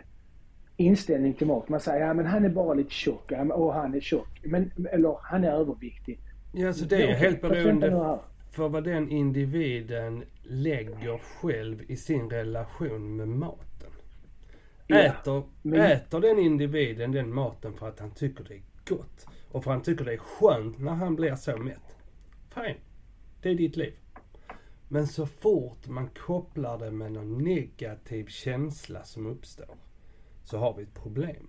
[0.77, 1.69] inställning till mat.
[1.69, 4.41] Man säger, ja men han är bara lite tjock, ja, men- och han är tjock.
[4.43, 6.19] Men, eller han är överviktig.
[6.53, 8.19] Ja, så det är helt beroende.
[8.49, 13.91] För vad den individen lägger själv i sin relation med maten.
[14.87, 19.25] Ja, Äter, men- äter den individen den maten för att han tycker det är gott
[19.51, 21.97] och för att han tycker det är skönt när han blir så mätt.
[22.53, 22.77] Fine.
[23.41, 23.93] Det är ditt liv.
[24.87, 29.75] Men så fort man kopplar det med någon negativ känsla som uppstår
[30.43, 31.47] så har vi ett problem.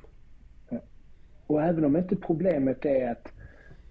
[1.47, 3.33] Och även om inte problemet är att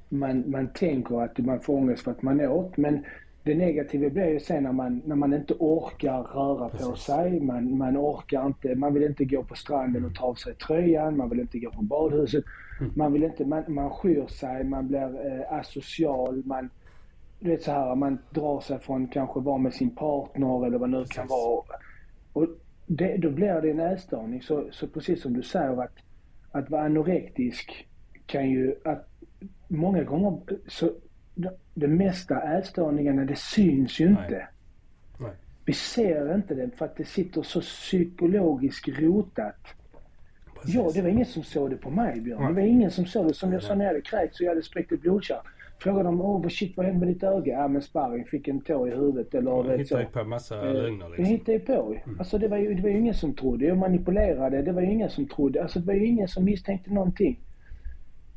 [0.10, 2.78] man, man tänker att man får ångest för att man åt.
[2.78, 3.06] Men
[3.44, 7.06] det negativa blir ju sen när man, när man inte orkar röra på Precis.
[7.06, 7.40] sig.
[7.40, 11.18] Man, man orkar inte, man vill inte gå på stranden och ta av sig tröjan.
[11.18, 12.44] Man vill inte gå på badhuset.
[12.80, 12.92] Mm.
[12.96, 16.44] Man vill inte, man, man skyr sig, man blir eh, asocial.
[16.46, 16.70] Man,
[17.40, 20.90] du vet så här, man drar sig från kanske vara med sin partner eller vad
[20.90, 21.30] nu kan Precis.
[21.30, 21.64] vara.
[22.34, 22.48] Och
[22.88, 24.42] det, då blir det en ätstörning.
[24.42, 25.96] Så, så precis som du säger att,
[26.52, 27.88] att vara anorektisk
[28.26, 29.10] kan ju, att
[29.78, 30.92] många gånger så
[31.74, 34.48] det, mesta ätstörningarna det syns ju inte.
[35.20, 35.32] Nej.
[35.66, 39.56] Vi ser inte det för att det sitter så psykologiskt rotat.
[40.56, 40.76] Precis.
[40.76, 42.48] Ja, det var ingen som såg det på mig Björn.
[42.48, 43.34] Det var ingen som såg det.
[43.34, 45.38] Som jag sa när jag hade kräkts så jag hade spräckt ett blodkärl.
[45.80, 47.54] Frågade de, åh vad shit vad hände med ditt öga?
[47.54, 49.98] Ja men sparring, fick en tå i huvudet eller Man vet så.
[49.98, 51.26] hittar ju på massa Eh, lögner Jag liksom.
[51.26, 51.96] hittade ju på.
[52.20, 53.66] Alltså det var ju, det var ju ingen som trodde.
[53.66, 54.62] Jag manipulerade.
[54.62, 55.64] Det var ju ingen som trodde.
[55.64, 57.40] Alltså det var ju ingen som misstänkte någonting.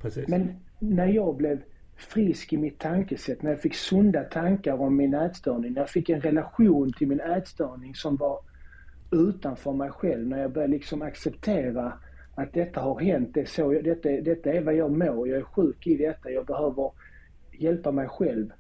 [0.02, 0.28] Precis.
[0.28, 0.48] Men
[0.82, 1.60] när jag blev
[1.96, 6.08] frisk i mitt tankesätt, när jag fick sunda tankar om min ätstörning, när jag fick
[6.10, 8.38] en relation till min ätstörning som var
[9.10, 11.92] utanför mig själv, när jag började liksom acceptera
[12.34, 15.38] att detta har hänt, det är så, jag- detta, detta är vad jag mår, jag
[15.38, 16.90] är sjuk i detta, jag behöver
[17.52, 18.52] hjälpa mig själv.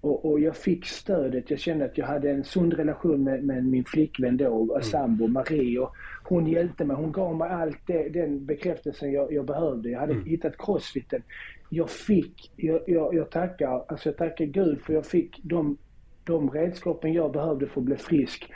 [0.00, 3.64] Och, och jag fick stödet, jag kände att jag hade en sund relation med, med
[3.64, 5.78] min flickvän då, och sambo Marie.
[5.78, 5.94] Och
[6.28, 9.88] hon hjälpte mig, hon gav mig allt det, den bekräftelsen jag, jag behövde.
[9.90, 10.24] Jag hade Mm.
[10.24, 11.22] hittat crossfiten.
[11.70, 15.76] Jag fick, jag, jag, jag tackar, alltså jag tackar Gud för jag fick de,
[16.24, 18.50] de redskapen jag behövde för att bli frisk.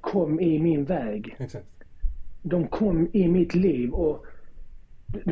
[0.00, 1.66] Kom i min väg Exakt.
[2.42, 4.24] de kom i mitt liv och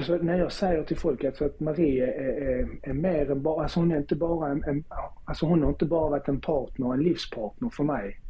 [0.06, 3.62] så när jag säger till folk alltså att Marie är, är, är mer än bara,
[3.62, 4.84] alltså hon är inte bara en, en,
[5.24, 8.20] alltså hon har inte bara varit en partner, en livspartner för mig.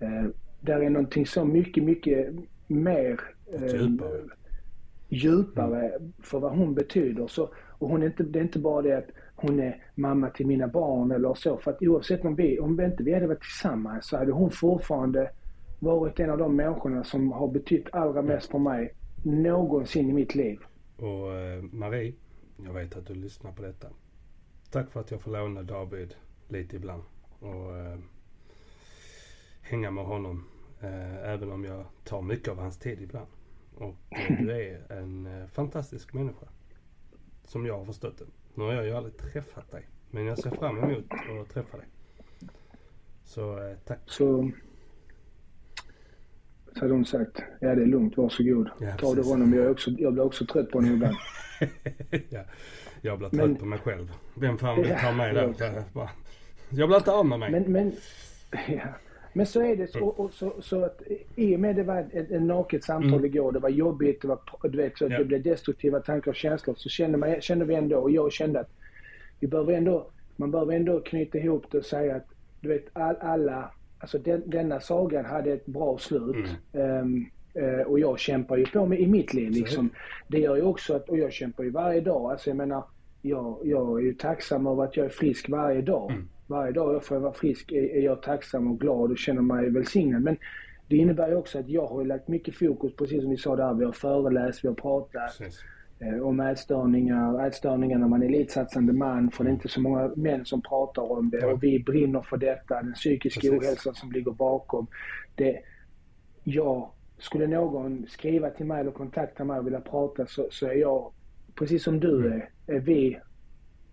[0.00, 0.26] Eh,
[0.60, 2.28] där är någonting så mycket, mycket
[2.70, 3.20] mer
[3.52, 4.22] eh, Djupare.
[5.08, 7.26] djupare för vad hon betyder.
[7.26, 10.46] Så, och hon är inte, det är inte bara det att hon är mamma till
[10.46, 11.56] mina barn eller så.
[11.56, 14.50] För att oavsett om vi, om vi inte vi hade varit tillsammans så hade hon
[14.50, 15.30] fortfarande
[15.78, 20.34] varit en av de människorna som har betytt allra mest för mig någonsin i mitt
[20.34, 20.58] liv.
[20.96, 22.14] Och eh, Marie,
[22.64, 23.88] jag vet att du lyssnar på detta.
[24.70, 26.14] Tack för att jag får låna David
[26.48, 27.02] lite ibland.
[27.38, 27.98] Och eh,
[29.62, 30.44] hänga med honom.
[30.80, 33.26] Eh, även om jag tar mycket av hans tid ibland.
[33.74, 36.46] Och eh, du är en eh, fantastisk människa.
[37.44, 38.24] Som jag har förstått det.
[38.54, 39.88] Nu har jag ju aldrig träffat dig.
[40.10, 41.04] Men jag ser fram emot
[41.42, 41.86] att träffa dig.
[43.24, 43.98] Så tack.
[44.06, 44.50] Så,
[46.74, 48.70] så hade hon sagt, ja det är lugnt, varsågod.
[48.80, 51.16] Ja, Ta det honom, jag, är också, jag blir också trött på honom ibland.
[52.28, 52.44] ja,
[53.00, 54.12] jag blir Men- trött på mig själv.
[54.34, 55.64] Vem fan vill ta mig Ja, då?
[55.64, 56.10] Jag, bara,
[56.70, 57.50] jag blir inte av med mig.
[57.50, 57.92] Men, men,
[58.68, 58.88] ja.
[59.32, 59.86] Men så är det.
[59.92, 61.02] Så, och, så, så att
[61.36, 63.24] i och med det var ett, ett naket samtal Mm.
[63.24, 65.18] igår, det var jobbigt, det, var, du vet, så att Ja.
[65.18, 66.74] det blev destruktiva tankar och känslor.
[66.78, 68.70] Så kände, man, kände vi ändå, och jag kände att
[69.40, 72.26] vi behöver ändå, man behöver ändå knyta ihop det och säga att
[72.60, 76.46] du vet all, alla, alltså den, denna sagan hade ett bra slut.
[76.72, 79.90] Ehm, eh, och jag kämpar ju på med i mitt liv liksom.
[80.28, 82.30] Det gör ju också att, och jag kämpar ju varje dag.
[82.30, 82.84] Alltså jag menar,
[83.22, 86.12] jag, jag är ju tacksam över att jag är frisk varje dag.
[86.50, 89.70] Varje dag jag får vara frisk är, är jag tacksam och glad och känner mig
[89.70, 90.22] välsignad.
[90.22, 90.36] Men
[90.88, 93.74] det innebär ju också att jag har lagt mycket fokus, precis som vi sa där,
[93.74, 95.60] vi har föreläst, vi har pratat Precis.
[95.98, 100.10] eh, om ätstörningar, ätstörningar när man är elitsatsande man, för det är inte så många
[100.16, 101.46] män som pratar om det.
[101.46, 103.58] Och vi brinner för detta, den psykiska Precis.
[103.60, 104.86] ohälsan som ligger bakom.
[105.34, 105.60] Det,
[106.44, 110.74] jag skulle någon skriva till mig eller kontakta mig och vilja prata så, så är
[110.74, 111.12] jag,
[111.54, 112.32] precis som du Mm.
[112.32, 113.18] är, är vi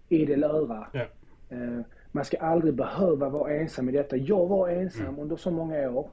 [0.10, 0.88] idel öra.
[0.94, 1.06] Ja.
[1.50, 1.80] Eh,
[2.18, 4.18] man ska aldrig behöva vara ensam i detta.
[4.18, 5.20] Jag var ensam Mm.
[5.20, 6.10] under så många år.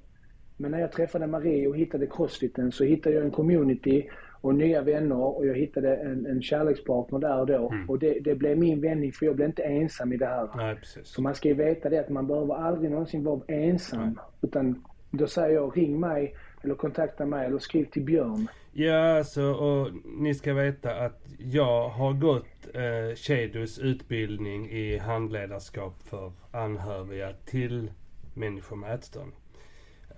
[0.56, 4.08] Men när jag träffade Marie och hittade crossfiten så hittade jag en community
[4.40, 7.70] och nya vänner och jag hittade en, en kärlekspartner där och då.
[7.70, 7.90] Mm.
[7.90, 10.48] Och det, det blev min vändning för jag blev inte ensam i det här.
[10.56, 10.76] Nej.
[10.82, 14.18] Så man ska ju veta det att man behöver aldrig någonsin vara ensam.
[14.42, 18.48] Utan då säger jag ring mig eller kontakta mig eller skriv till Björn.
[18.72, 26.32] Ja, alltså, och ni ska veta att jag har gått eh, utbildning i handledarskap för
[26.50, 27.90] anhöriga till
[28.34, 29.36] människor med ätstörning.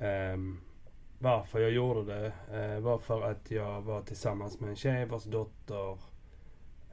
[0.01, 0.61] Ehm,
[1.19, 5.25] varför jag gjorde det eh, var för att jag var tillsammans med en tjej vars
[5.25, 5.99] dotter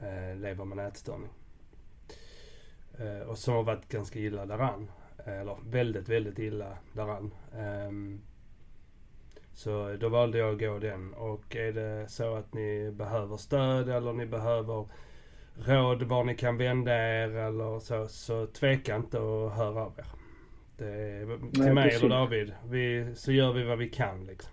[0.01, 1.29] eh, lever med ätstörning.
[2.99, 4.91] Eh, och som har varit ganska illa däran.
[5.25, 7.33] Eh, eller väldigt, väldigt illa däran.
[7.53, 8.19] Eh,
[9.53, 11.13] så då valde jag att gå den.
[11.13, 14.85] Och är det så att ni behöver stöd eller ni behöver
[15.67, 20.05] råd var ni kan vända er eller så, så tveka inte att höra av er.
[20.77, 22.03] Det är, till Nej, mig precis.
[22.03, 22.53] eller David.
[22.69, 24.51] Vi, så gör vi vad vi kan liksom.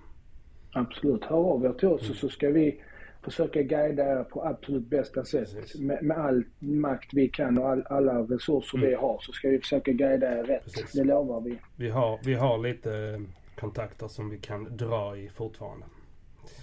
[0.73, 2.15] Absolut, hör av er till oss Mm.
[2.15, 2.81] så ska vi
[3.25, 5.81] försöka guida er på absolut bästa sätt.
[5.81, 8.91] Med, med all makt vi kan och all, alla resurser Mm.
[8.91, 10.65] vi har så ska vi försöka guida er rätt.
[10.65, 10.93] Precis.
[10.93, 11.59] Det lovar vi.
[11.77, 13.23] Vi har, vi har lite
[13.61, 15.87] kontakter som vi kan dra i fortfarande.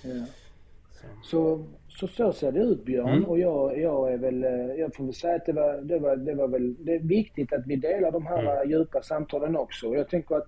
[0.03, 0.25] Ja.
[1.21, 1.65] Så.
[1.87, 3.25] Så, så ser det ut Björn Mm.
[3.25, 6.15] och jag, jag är väl, eh, jag får väl säga att det var, det var,
[6.15, 8.69] det var väl, det är viktigt att vi delar de här Mm.
[8.69, 9.87] djupa samtalen också.
[9.95, 10.47] Jag tänker att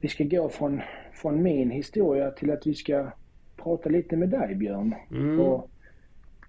[0.00, 0.80] vi ska gå från,
[1.14, 3.10] från min historia till att vi ska
[3.56, 4.94] prata lite med dig Björn.
[5.10, 5.40] Mm.
[5.40, 5.70] Och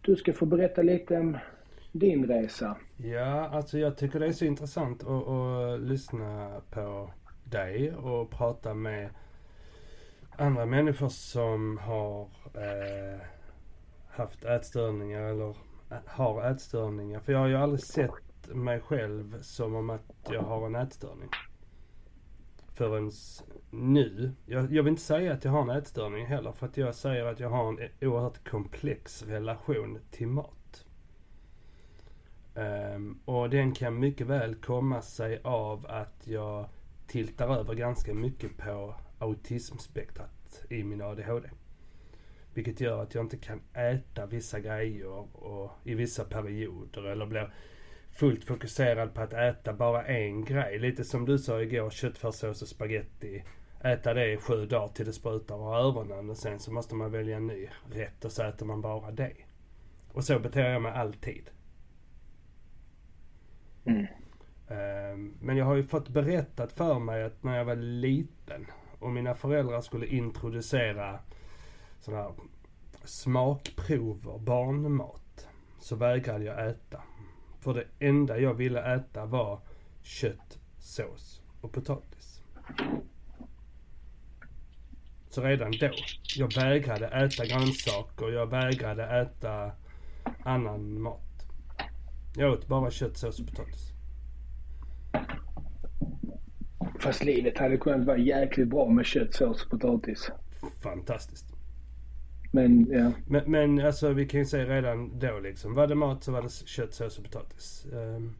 [0.01, 1.37] du ska få berätta lite om
[1.91, 2.77] din resa.
[2.97, 7.09] Ja, alltså jag tycker det är så intressant att, att lyssna på
[7.53, 9.09] dig och prata med
[10.37, 12.21] andra människor som har
[12.53, 13.19] eh,
[14.09, 15.49] haft ätstörningar eller
[15.89, 17.19] eh, har ätstörningar.
[17.19, 21.29] För jag har ju aldrig sett mig själv som om att jag har en ätstörning.
[22.73, 23.11] Förrän
[23.71, 24.31] nu.
[24.45, 27.25] Jag, jag vill inte säga att jag har en ätstörning heller för att jag säger
[27.25, 30.85] att jag har en oerhört komplex relation till mat.
[32.55, 36.69] Um, och den kan mycket väl komma sig av att jag
[37.13, 41.49] tiltar över ganska mycket på autismspektrat i min ADHD.
[42.53, 47.53] Vilket gör att jag inte kan äta vissa grejer och i vissa perioder eller blir
[48.11, 50.79] fullt fokuserad på att äta bara en grej.
[50.79, 53.43] Lite som du sa igår, köttfärssås och spaghetti.
[53.83, 57.11] Äta det i sju dagar till det sprutar ur öronen och sen så måste man
[57.11, 59.35] välja en ny rätt och så äter man bara det.
[60.13, 61.49] Och så beter jag mig alltid.
[63.85, 64.07] Mm.
[64.67, 68.65] Ehm, men jag har ju fått berättat för mig att när jag var liten
[68.99, 71.19] och mina föräldrar skulle introducera
[71.99, 72.33] sådana här
[73.03, 75.47] smakprover, barnmat,
[75.79, 77.01] så vägrade jag äta.
[77.59, 79.59] För det enda jag ville äta var
[80.01, 82.41] kött, sås och potatis.
[85.29, 85.91] Så redan då,
[86.35, 89.71] jag vägrade äta grönsaker, jag vägrade äta
[90.43, 91.19] annan mat.
[92.35, 93.92] Jag åt bara kött, sås och potatis.
[96.99, 100.31] Fast livet hade kunnat vara jäkligt bra med kött, sås och potatis.
[100.83, 101.53] Fantastiskt.
[102.51, 105.73] Men ja, Men, men alltså vi kan ju säga redan då liksom.
[105.73, 107.85] Var det mat så var det kött, sås och potatis.
[107.93, 108.35] Ehm,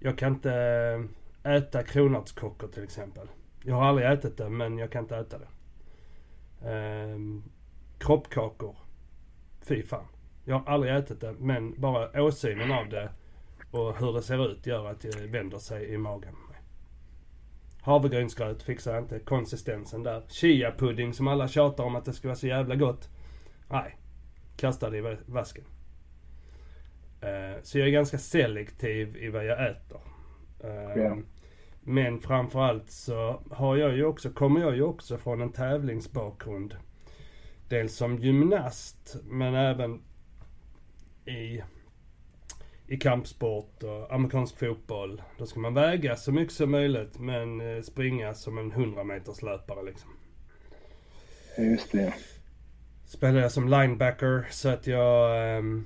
[0.00, 0.52] jag kan inte
[1.42, 3.28] äta kronärtskockor till exempel.
[3.64, 5.48] Jag har aldrig ätit det men jag kan inte äta det.
[6.70, 7.44] Um,
[7.98, 8.76] kroppkakor.
[9.62, 10.04] Fy fan.
[10.44, 13.10] Jag har aldrig ätit det men bara åsynen av det
[13.70, 16.34] och hur det ser ut gör att det vänder sig i magen.
[17.80, 19.18] Havregrynsgröt fixar jag inte.
[19.18, 20.20] Konsistensen där.
[20.28, 23.08] Chia-pudding som alla tjatar om att det ska vara så jävla gott.
[23.70, 23.96] Nej.
[24.56, 25.64] Kasta det i va- vasken.
[27.20, 30.00] Eh, så jag är ganska selektiv i vad jag äter.
[30.60, 31.16] Eh.
[31.80, 36.76] Men framförallt så har jag ju också, kommer jag ju också från en tävlingsbakgrund.
[37.68, 40.02] Dels som gymnast men även
[41.26, 41.62] i,
[42.88, 45.22] i kampsport och amerikansk fotboll.
[45.38, 49.42] Då ska man väga så mycket som möjligt men eh, springa som en 100 meters
[49.42, 50.10] löpare liksom
[51.64, 52.14] just det.
[53.04, 55.84] spelade jag som linebacker så att jag ehm,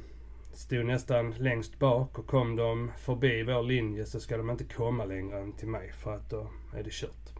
[0.55, 5.05] stod nästan längst bak och kom de förbi vår linje så ska de inte komma
[5.05, 7.33] längre än till mig för att då är det kört.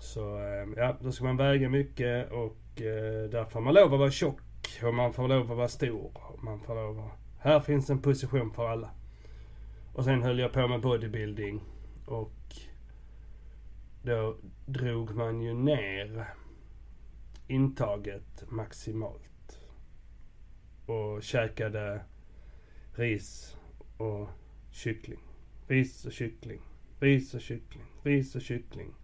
[0.00, 4.00] Så ehm, ja, då ska man väga mycket och eh, där får man lov att
[4.00, 4.40] vara tjock
[4.82, 6.10] och man får lov att vara stor.
[6.14, 7.21] Och man får lov att...
[7.44, 8.90] Här finns en position för alla.
[9.92, 11.60] Och sen höll jag på med bodybuilding
[12.06, 12.56] och
[14.02, 16.34] då drog man ju ner
[17.46, 19.60] intaget maximalt.
[20.86, 22.04] Och käkade
[22.94, 23.56] ris
[23.96, 24.28] och
[24.70, 25.20] kyckling.
[25.66, 26.60] Ris och kyckling.
[27.00, 27.84] Ris och kyckling.
[28.02, 28.94] Ris och kyckling.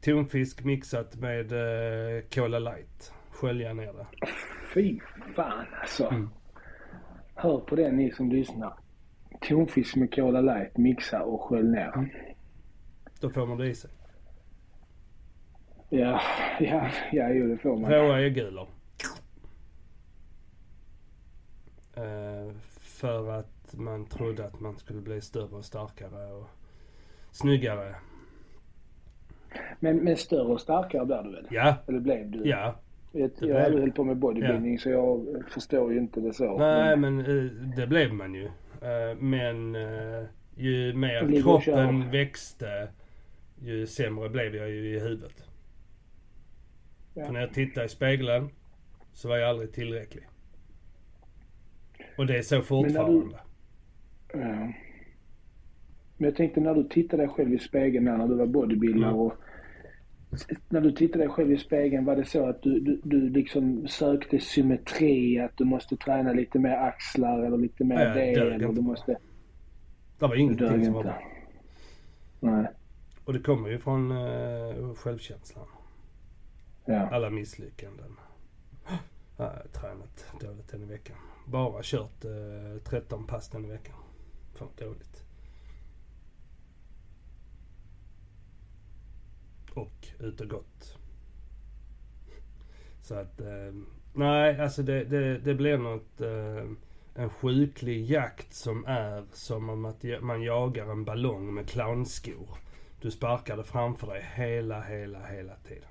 [0.00, 3.12] Tonfisk mixat med eh, Cola light.
[3.30, 4.06] Skölja ner det.
[4.74, 5.00] Fy
[5.36, 6.06] fan alltså.
[6.06, 6.28] Mm.
[7.42, 8.74] Hör på det ni som lyssnar.
[9.40, 12.10] Tonfisk med Cola light, mixa och skölj ner.
[13.20, 13.90] Då får man det i sig.
[15.88, 16.20] Ja,
[16.60, 17.90] ja, ja, jo det får man.
[17.90, 18.68] Råa äggulor.
[21.96, 26.48] Eh, för att man trodde att man skulle bli större och starkare och
[27.30, 27.94] snyggare.
[29.80, 31.46] Men, men större och starkare blev du väl?
[31.50, 32.48] Ja, Eller blev du?
[32.48, 32.74] ja.
[33.12, 36.58] Jag, jag höll på med bodybuilding så jag förstår ju inte det så.
[36.58, 38.44] Nej Men, men eh, det blev man ju.
[38.44, 40.24] Eh, men eh,
[40.56, 42.88] ju mer kroppen växte
[43.60, 45.44] ju sämre blev jag ju i huvudet.
[47.14, 47.24] Ja.
[47.24, 48.48] För när jag tittade i spegeln
[49.12, 50.24] så var jag aldrig tillräcklig.
[52.18, 53.36] Och det är så fortfarande.
[54.32, 54.72] ja.
[56.16, 59.20] Men jag tänkte när du tittade dig själv i spegeln när du var bodybuilder Mm.
[59.20, 59.32] och
[60.68, 64.40] när du tittade själv i spegeln, var det så att du, du, du liksom sökte
[64.40, 65.40] symmetri?
[65.40, 68.40] Att du måste träna lite mer axlar eller lite mer Nej, det?
[68.40, 69.18] Eller du måste...
[70.18, 71.22] Det var ingenting som var bra.
[72.40, 72.66] Nej.
[73.24, 75.66] Och det kommer ju från uh, självkänslan.
[76.84, 77.08] Ja.
[77.10, 78.16] Alla misslyckanden.
[78.88, 78.92] Ja,
[79.36, 81.16] jag har tränat dåligt den i veckan.
[81.46, 83.94] Bara kört eh, 13 pass den i veckan.
[84.54, 85.21] Fan dåligt.
[89.74, 90.98] Och ut och.
[93.02, 93.74] Så att, eh,
[94.12, 96.70] nej alltså det, det, det blir något, eh,
[97.14, 102.48] en sjuklig jakt som är som om att man jagar en ballong med clownskor.
[103.00, 105.88] Du sparkar det framför dig hela, hela, hela tiden.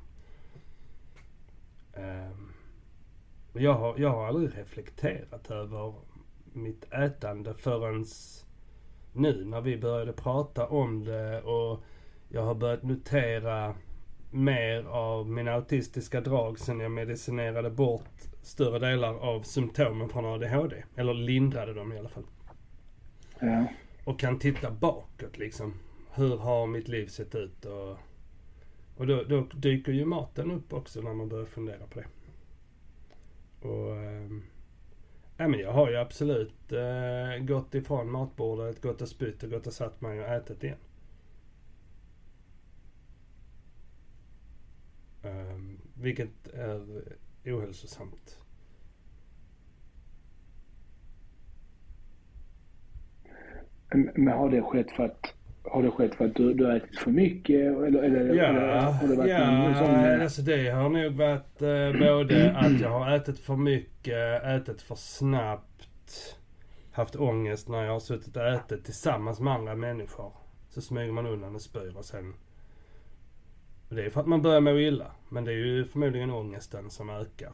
[1.94, 2.32] Eh,
[3.54, 5.94] jag, har, jag har aldrig reflekterat över
[6.54, 8.06] mitt ätande förrän
[9.13, 11.84] nu när vi började prata om det och
[12.34, 13.76] jag har börjat notera
[14.32, 20.84] mer av mina autistiska drag sen jag medicinerade bort större delar av symptomen från ADHD.
[20.96, 22.24] Eller lindrade dem i alla fall.
[23.39, 23.65] Ja.
[24.06, 25.74] Och kan titta bakåt liksom.
[26.13, 27.65] Hur har mitt liv sett ut?
[27.65, 27.98] Och,
[28.98, 32.08] och då, då dyker ju maten upp också när man börjar fundera på det.
[33.67, 33.96] Och...
[35.38, 39.67] ja, men jag har ju absolut eh, gått ifrån matbordet, gått och spytt och gått
[39.67, 40.78] och satt mig och ätit igen.
[45.24, 46.86] Um, vilket är
[47.46, 48.38] ohälsosamt.
[53.94, 57.00] Men har det skett för att har det skett för att du, du har ätit
[57.00, 57.78] för mycket?
[57.78, 62.00] Eller, eller, Ja, eller har det varit ja sån, alltså det har nog varit eh,
[62.00, 66.38] både att jag har ätit för mycket, ätit för snabbt,
[66.92, 70.34] haft ångest när jag har suttit och ätit tillsammans med andra människor.
[70.70, 72.34] Så smyger man undan och spyr och sen...
[73.92, 75.12] Och det är för att man börjar må illa.
[75.30, 77.54] Men det är ju förmodligen ångesten som ökar.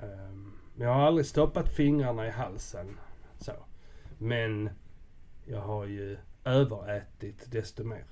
[0.00, 2.98] Ehm, men jag har aldrig stoppat fingrarna i halsen.
[3.38, 3.52] Så.
[4.18, 4.70] Men
[5.44, 8.06] jag har ju överätit desto mer.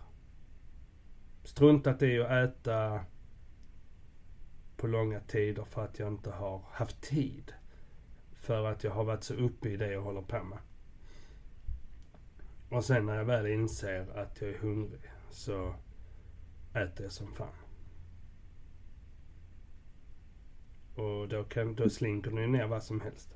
[1.44, 3.00] Struntat i att äta
[4.76, 7.52] på långa tider för att jag inte har haft tid.
[8.32, 10.58] För att jag har varit så uppe i det jag håller på med.
[12.68, 15.00] Och sen när jag väl inser att jag är hungrig
[15.30, 15.74] så
[16.74, 17.48] äter jag som fan.
[20.96, 23.34] Och då, kan, då slinker det ner vad som helst.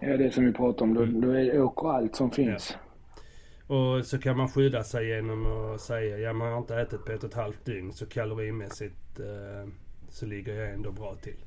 [0.00, 0.94] Ja, det som vi pratade om.
[0.94, 1.20] Då, Mm.
[1.20, 2.76] då är, åker allt som finns.
[3.66, 7.12] Och så kan man skydda sig genom att säga, ja man har inte ätit på
[7.12, 9.70] ett och ett halvt dygn så kalorimässigt eh,
[10.08, 11.44] så ligger jag ändå bra till.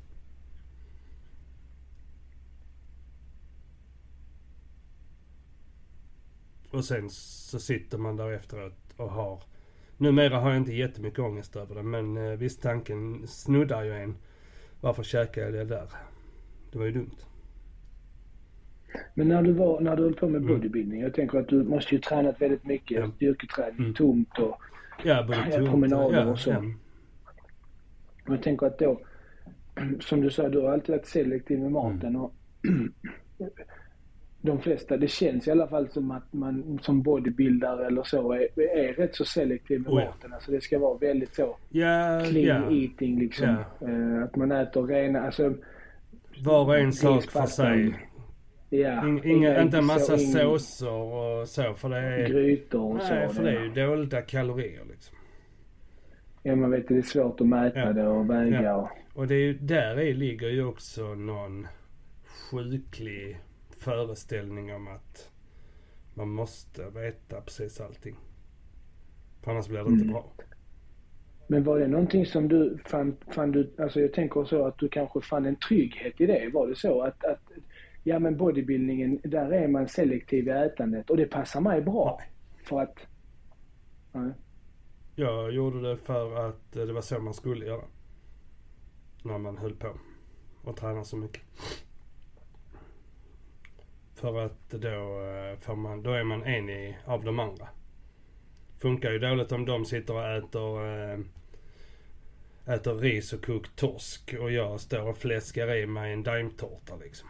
[6.70, 9.42] Och sen så sitter man där efteråt och har,
[9.96, 14.16] numera har jag inte jättemycket ångest över det men eh, visst tanken snuddar ju en.
[14.80, 15.88] Varför käkade jag det där?
[16.72, 17.16] Det var ju dumt.
[19.14, 20.54] Men när du, var, när du höll på med Mm.
[20.54, 21.00] bodybuilding.
[21.00, 22.98] Jag tänker att du måste ju tränat väldigt mycket.
[23.00, 23.10] Ja.
[23.16, 23.94] Styrketräning, Mm.
[23.94, 24.60] tomt och...
[25.04, 26.50] Ja, både tungt promenader ja, och så.
[26.50, 26.58] ja.
[28.26, 29.00] och jag tänker att då...
[30.00, 32.02] Som du sa, du har alltid varit selektiv med maten.
[32.08, 32.20] Mm.
[32.20, 32.32] Och
[34.42, 38.60] de flesta, det känns i alla fall som att man som bodybuilder eller så är,
[38.60, 40.32] är rätt så selektiv med Oh maten.
[40.32, 42.76] Alltså det ska vara väldigt så Ja, clean ja.
[42.82, 43.48] eating liksom.
[43.80, 45.54] Eh, att man äter rena, alltså
[46.44, 47.94] Var och en sak för sig.
[48.70, 52.28] Ja, Inga, inga, inte en massa såser och så för det är...
[52.28, 53.34] Grytor och Nej, så.
[53.34, 55.16] för det är ju dåliga kalorier liksom.
[56.42, 57.92] Ja, man vet det är svårt att mäta Ja.
[57.92, 58.74] det och väga Ja.
[59.14, 59.20] och...
[59.20, 61.66] Och det är ju, där i ligger ju också någon
[62.50, 63.40] sjuklig
[63.80, 65.30] föreställning om att
[66.14, 68.16] man måste veta precis allting.
[69.42, 70.12] För annars blir det inte Mm.
[70.12, 70.32] bra.
[71.46, 74.88] Men var det någonting som du fann, fann du, alltså jag tänker så att du
[74.88, 76.50] kanske fann en trygghet i det?
[76.52, 77.40] Var det så att, att
[78.04, 82.16] ja men bodybuildingen, där är man selektiv i ätandet och det passar mig bra?
[82.20, 82.30] Nej.
[82.64, 82.98] För att,
[84.12, 84.32] nej.
[85.16, 87.84] Jag gjorde det för att eh, det var så man skulle göra.
[89.24, 89.88] När man höll på
[90.64, 91.42] och tränade så mycket.
[94.20, 94.88] För att då,
[95.22, 97.68] eh, får man, då är man en i, av de andra.
[98.78, 101.18] Funkar ju dåligt om de sitter och äter, eh,
[102.74, 107.28] äter ris och kokt torsk och jag står och fläskar i mig en daimtårta liksom.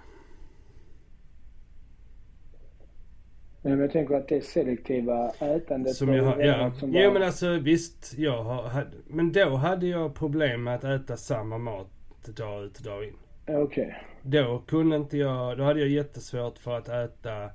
[3.62, 6.72] Men jag tänker att det selektiva ätandet Som jag har, ja.
[6.72, 10.84] som var- men alltså visst, jag har, hade, men då hade jag problem med att
[10.84, 11.88] äta samma mat
[12.36, 13.16] dag ut och dag in.
[13.50, 13.62] Okej.
[13.62, 14.04] Okej.
[14.22, 17.50] Då kunde inte jag, då hade jag jättesvårt för att äta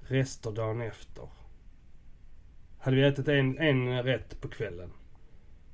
[0.00, 1.28] rester dagen efter.
[2.78, 4.92] Hade vi ätit en, en rätt på kvällen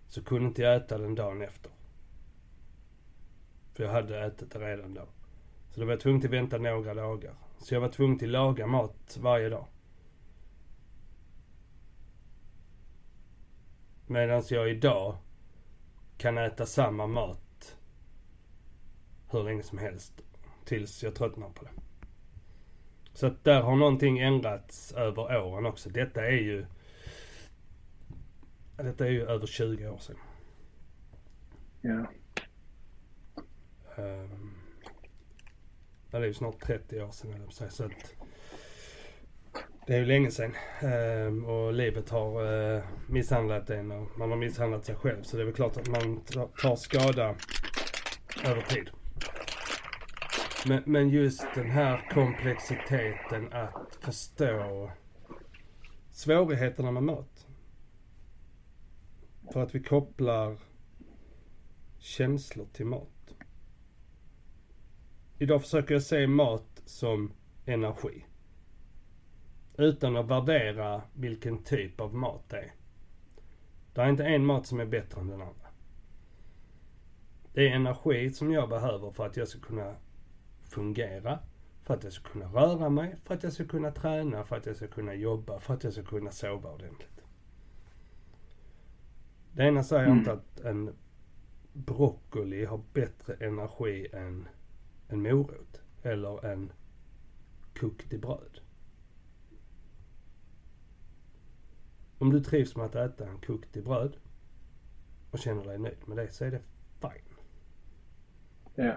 [0.09, 1.71] så kunde inte jag äta den dagen efter.
[3.75, 5.09] För jag hade ätit det redan då.
[5.71, 7.35] Så då var jag tvungen att vänta några dagar.
[7.59, 9.67] Så jag var tvungen att laga mat varje dag.
[14.07, 15.17] Medan jag idag
[16.17, 17.46] kan äta samma mat
[19.31, 20.23] hur länge som helst.
[20.65, 21.71] Tills jag tröttnar på det.
[23.13, 25.89] Så att där har någonting ändrats över åren också.
[25.89, 26.67] Detta är ju...
[28.77, 30.17] Detta är ju över 20 år sedan.
[31.81, 32.07] Ja.
[33.97, 34.57] Um,
[36.11, 38.15] det är ju snart 30 år sedan eller sig, så att
[39.87, 40.55] det är ju länge sedan.
[40.81, 45.23] Ehm, och livet har uh, misshandlat en och man har misshandlat sig själv.
[45.23, 47.35] Så det är väl klart att man tar- tar skada
[48.45, 48.91] över tid.
[50.69, 54.91] Men, men just den här komplexiteten att förstå
[56.11, 57.47] svårigheterna med mat.
[59.53, 60.59] För att vi kopplar
[61.99, 63.35] känslor till mat.
[65.39, 67.33] Idag försöker jag se mat som
[67.65, 68.25] energi.
[69.79, 72.73] Utan att värdera vilken typ av mat det är.
[73.95, 75.69] Det är inte en mat som är bättre än den andra.
[77.53, 79.95] Det är energi som jag behöver för att jag ska kunna
[80.69, 81.39] fungera,
[81.83, 84.67] för att jag ska kunna röra mig, för att jag ska kunna träna, för att
[84.67, 87.21] jag ska kunna jobba, för att jag ska kunna sova ordentligt.
[89.53, 90.19] Det ena säger Mm.
[90.19, 90.95] inte att en
[91.73, 94.49] broccoli har bättre energi än
[95.09, 96.73] en morot eller en
[97.81, 98.61] kokt i bröd.
[102.19, 104.17] Om du trivs med att äta en kokt i bröd
[105.31, 106.61] och känner dig nöjd med det så är det
[107.01, 107.37] fine.
[108.75, 108.97] Ja.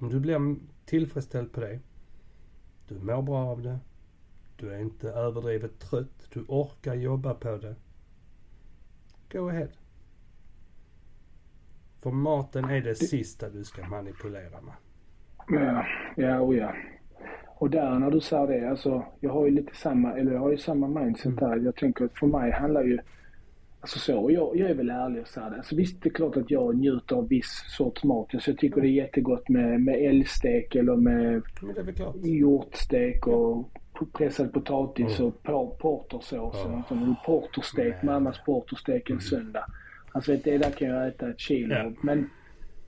[0.00, 1.80] Om du blir tillfredsställd på det,
[2.88, 3.78] du mår bra av det,
[4.56, 7.74] du är inte överdrivet trött, du orkar jobba på det.
[9.32, 9.68] Go ahead.
[12.02, 14.74] För maten är det sista du ska manipulera med.
[15.48, 15.86] Ja,
[16.16, 16.74] ja, och ja.
[17.46, 20.50] Och där när du säger det, alltså jag har ju lite samma, eller jag har
[20.50, 21.56] ju samma mindset där.
[21.56, 22.98] Jag tänker att för mig handlar ju,
[23.80, 25.56] alltså så, jag, jag är väl ärlig och säger det.
[25.56, 28.34] Alltså visst, det är klart att jag njuter av viss sorts mat.
[28.34, 31.42] Alltså, jag tycker det är jättegott med, med älgstek eller med
[32.24, 33.68] hjortstek och
[34.18, 35.28] pressad potatis Mm.
[35.32, 36.56] och por- portersås.
[36.64, 36.82] Ja.
[36.88, 39.64] Som porterstek, mammas porterstek en söndag.
[40.12, 41.92] Alltså det där kan jag äta ett kilo Ja.
[42.02, 42.30] Men,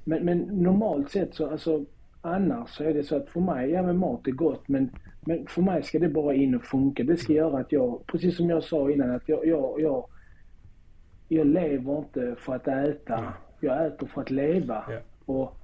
[0.04, 1.84] men, men normalt sett så, alltså
[2.20, 4.90] annars så är det så att för mig, ja men mat är gott men,
[5.26, 7.04] men för mig ska det bara in och funka.
[7.04, 10.04] Det ska göra att jag, precis som jag sa innan, att jag, jag, jag,
[11.32, 13.12] jag lever inte för att äta.
[13.14, 13.32] Ja.
[13.60, 14.84] Jag äter för att leva.
[14.88, 14.98] Ja.
[15.26, 15.56] Och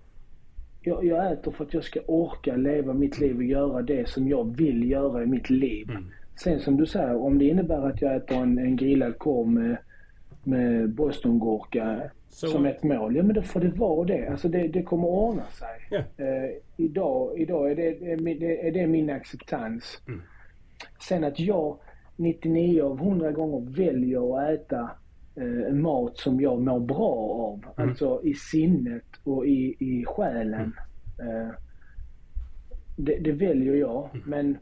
[0.80, 4.28] jag, jag äter för att jag ska orka leva mitt liv och göra det som
[4.28, 5.90] jag vill göra i mitt liv.
[5.90, 6.04] Mm.
[6.36, 9.76] Sen som du säger, om det innebär att jag äter en, en grillad korv med,
[10.44, 14.28] med bostongurka Så, som ett mål, ja men då får det vara det.
[14.28, 15.68] Alltså det, det kommer ordna sig.
[15.90, 16.24] Ja.
[16.24, 20.02] Eh, idag idag är, det, är, det, är det min acceptans.
[20.08, 20.22] Mm.
[21.08, 21.78] Sen att jag
[22.16, 24.90] 99 av 100 gånger väljer att äta
[25.41, 27.64] eh, mat som jag mår bra av.
[27.76, 27.89] Mm.
[27.89, 30.74] Alltså i sinnet och i, i själen.
[31.20, 31.55] Eh,
[32.97, 34.11] det, det väljer jag.
[34.12, 34.24] Mm.
[34.26, 34.59] Men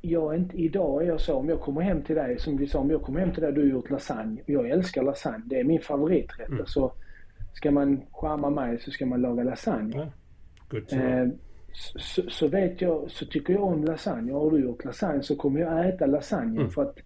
[0.00, 2.66] jag är inte, idag är jag så, om jag kommer hem till dig, som vi
[2.66, 4.40] sa, om jag kommer hem till dig du har gjort lasagne.
[4.46, 6.48] Jag älskar lasagne, det är min favoriträtt.
[6.48, 6.60] Mm.
[6.60, 6.92] Alltså,
[7.52, 9.96] ska man charma mig så ska man laga lasagne.
[9.96, 10.12] ja.
[10.70, 10.92] Good.
[10.92, 11.28] Eh,
[11.72, 14.32] så, så, vet jag, så tycker jag om lasagne.
[14.32, 16.70] Har du gjort lasagne så kommer jag äta lasagne mm.
[16.70, 16.98] för att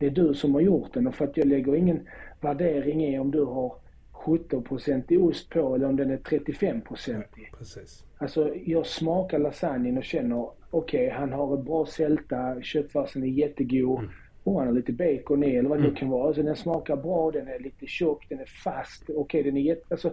[0.00, 2.08] det är du som har gjort den och för att jag lägger ingen
[2.40, 3.74] värdering i om du har
[4.12, 7.24] 17% i ost på eller om den är 35% i.
[7.36, 8.04] Ja, precis.
[8.18, 10.36] Alltså jag smakar lasagnen och känner
[10.70, 13.98] okej, okay, han har en bra sälta, köttfärsen är jättegod.
[13.98, 14.10] Mm.
[14.44, 15.96] Och han har lite bacon i eller vad det mm.
[15.96, 16.26] kan vara.
[16.26, 19.02] Alltså den smakar bra, den är lite tjock, den är fast.
[19.02, 19.84] Okej, okay, den är jätte...
[19.88, 20.12] Alltså,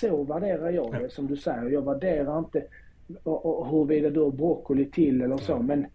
[0.00, 1.70] så värderar jag det som du säger.
[1.70, 2.64] Jag värderar inte
[3.70, 5.58] huruvida du har broccoli till eller så.
[5.58, 5.86] Men,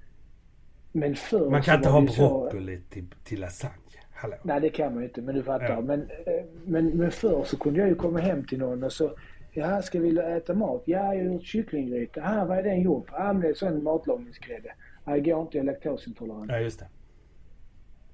[0.91, 2.93] men förr Man kan inte ha broccoli så...
[2.93, 3.75] till, till lasagne.
[4.11, 4.35] Hallå.
[4.43, 5.69] Nej det kan man ju inte men du fattar.
[5.69, 5.81] Ja.
[5.81, 9.15] Men, eh, men, men förr så kunde jag ju komma hem till någon och så
[9.53, 10.83] Ja, ska vi äta mat?
[10.85, 12.19] Ja, jag har gjort kycklinggryta.
[12.19, 13.15] Ja, vad är den gjord på?
[13.17, 14.71] Ja, men det är sån matlagningsgrädde.
[15.05, 16.51] Ja, det går inte, jag är laktosintolerant.
[16.51, 16.87] Ja, just det.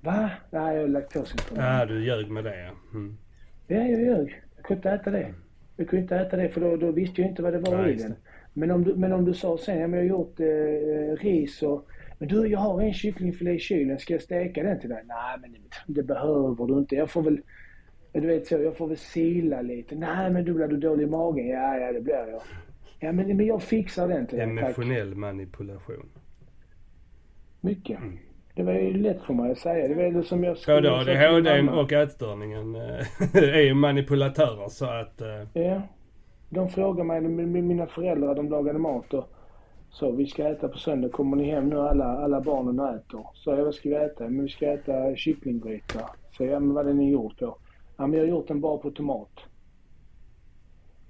[0.01, 0.30] Va?
[0.49, 1.80] Ja, jag är laktosintolerant.
[1.80, 2.71] Ja, du ljög med det ja.
[2.93, 3.17] Mm.
[3.67, 4.43] Ja, jag ljög.
[4.55, 5.23] Jag kunde inte äta det.
[5.23, 5.36] Mm.
[5.75, 7.88] Jag kunde inte äta det för då, då visste jag inte vad det var ja,
[7.88, 8.15] i den.
[8.53, 11.63] Men om, du, men om du sa sen, ja men jag har gjort eh, ris
[11.63, 11.88] och...
[12.18, 15.03] Men du, jag har en kycklingfilé i kylen, ska jag steka den till dig?
[15.05, 15.55] Nej men
[15.88, 16.95] det behöver du inte.
[16.95, 17.41] Jag får väl...
[18.11, 19.95] Du vet så, jag får väl sila lite.
[19.95, 21.47] Nej men du blir du dålig i magen?
[21.47, 22.41] Ja, ja det blir jag.
[22.99, 26.09] Ja men, men jag fixar den till dig, Emotionell manipulation.
[27.61, 27.99] Mycket.
[27.99, 28.18] Mm.
[28.55, 29.88] Det var ju lätt för mig att säga.
[29.88, 34.86] Det var det som jag skulle Både ADHD och ätstörningen eh, är ju manipulatörer så
[34.86, 35.22] att...
[35.22, 35.82] Eh, ja.
[36.49, 37.22] De frågade mig,
[37.61, 39.30] mina föräldrar, de lagade mat och
[39.89, 41.09] så vi ska äta på söndag.
[41.09, 43.27] Kommer ni hem nu alla, alla barnen och äter?
[43.33, 44.23] Så jag, vad ska vi äta?
[44.23, 46.09] Men vi ska äta kycklinggryta.
[46.31, 47.57] Så jag, men vad är ni gjort då?
[47.97, 49.31] Ja, men jag har gjort den bara på tomat.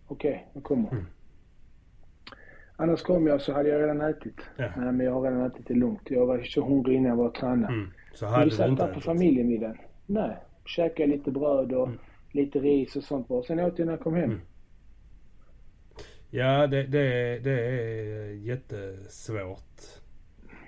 [0.07, 0.91] Okej, okay, jag kommer.
[0.91, 1.05] Mm.
[2.75, 4.36] Annars kom jag så hade jag redan ätit.
[4.57, 4.69] Ja.
[4.78, 6.01] Nej, men jag har redan ätit det lugnt.
[6.05, 7.69] Jag var så hungrig innan jag var och.
[7.69, 7.88] Mm.
[8.13, 9.78] Så hade men vi satt där på familjemiddagen.
[10.05, 11.99] Nej, käkade lite bröd och mm.
[12.32, 13.43] lite ris och sånt bara.
[13.43, 14.23] Sen åt jag när jag kom hem.
[14.23, 14.41] Mm.
[16.30, 20.01] Ja, det, det, det är jättesvårt.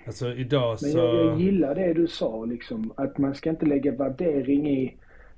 [0.06, 0.86] Alltså idag så...
[0.86, 2.92] Men jag, jag gillar det du sa liksom.
[2.96, 4.96] Att man ska inte lägga värdering i,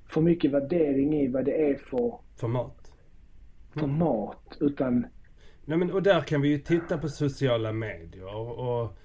[0.09, 2.15] för mycket värdering i vad det är för...
[2.37, 2.93] För mat.
[3.73, 3.99] För mm.
[3.99, 4.57] mat.
[4.61, 5.07] Utan...
[5.65, 8.97] Nej men och där kan vi ju titta på sociala medier och,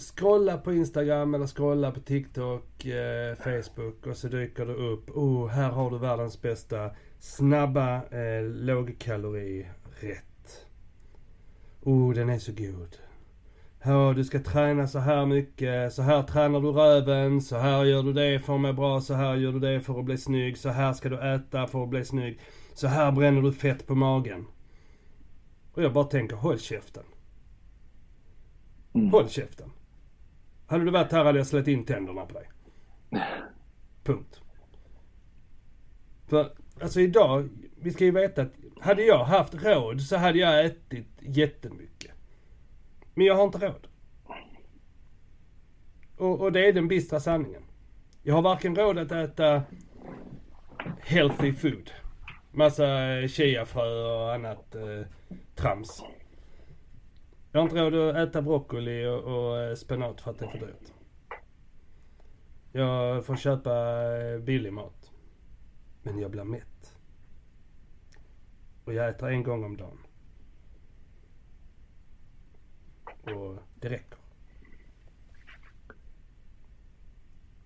[0.00, 5.10] scrolla på Instagram eller scrolla på TikTok, eh, Facebook och så dyker det upp.
[5.10, 9.66] Oh, här har du världens bästa snabba eh, lågkalori
[10.00, 10.66] rätt.
[11.80, 12.96] Oh, den är så god.
[13.82, 15.92] Ja, du ska träna så här mycket.
[15.92, 17.40] Så här tränar du röven.
[17.40, 19.00] Så här gör du det för att må bra.
[19.00, 20.58] Så här gör du det för att bli snygg.
[20.58, 22.40] Så här ska du äta för att bli snygg.
[22.74, 24.46] Så här bränner du fett på magen.
[25.74, 27.04] Och jag bara tänker, håll käften.
[28.94, 29.10] Mm.
[29.10, 29.70] Håll käften.
[30.66, 32.50] Hade du varit här hade jag släppt in tänderna på dig.
[34.04, 34.40] Punkt.
[36.26, 40.64] För, alltså idag, vi ska ju veta att hade jag haft råd så hade jag
[40.64, 42.10] ätit jättemycket.
[43.14, 43.86] Men jag har inte råd.
[46.16, 47.62] Och, och det är den bistra sanningen.
[48.22, 49.62] Jag har varken råd att äta
[51.00, 51.90] healthy food.
[52.50, 55.06] Massa eh, chiafrö och annat eh,
[55.54, 56.04] trams.
[57.52, 60.50] Jag har inte råd att äta broccoli och, och eh, spenat för att det är
[60.50, 60.92] för dyrt.
[62.72, 65.10] Jag får köpa eh, billig mat.
[66.02, 66.73] Men jag blir mätt.
[68.84, 69.98] Och jag äter en gång om dagen.
[73.22, 74.18] Och det räcker.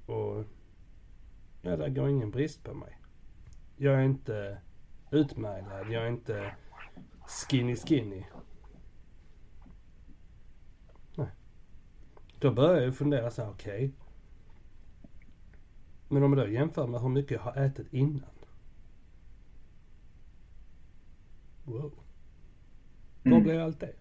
[0.06, 0.44] Och
[1.62, 2.98] ja, det går ingen brist på mig.
[3.76, 4.60] Jag är inte
[5.10, 5.90] utmärglad.
[5.90, 6.56] Jag är inte
[7.26, 8.24] skinny skinny.
[11.16, 11.28] Nej.
[12.38, 13.74] Då börjar jag fundera så här, okej.
[13.74, 13.92] Okay.
[16.08, 18.37] Men om jag då jämför med hur mycket jag har ätit innan.
[21.68, 21.92] Wow.
[23.24, 23.38] Mm.
[23.38, 23.92] Vad blir allt det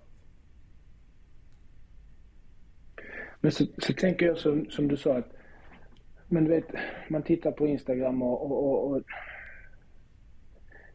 [3.42, 5.34] Men så, så tänker jag som, som du sa att,
[6.28, 6.66] men du vet,
[7.10, 9.02] man tittar på Instagram och, och, och, och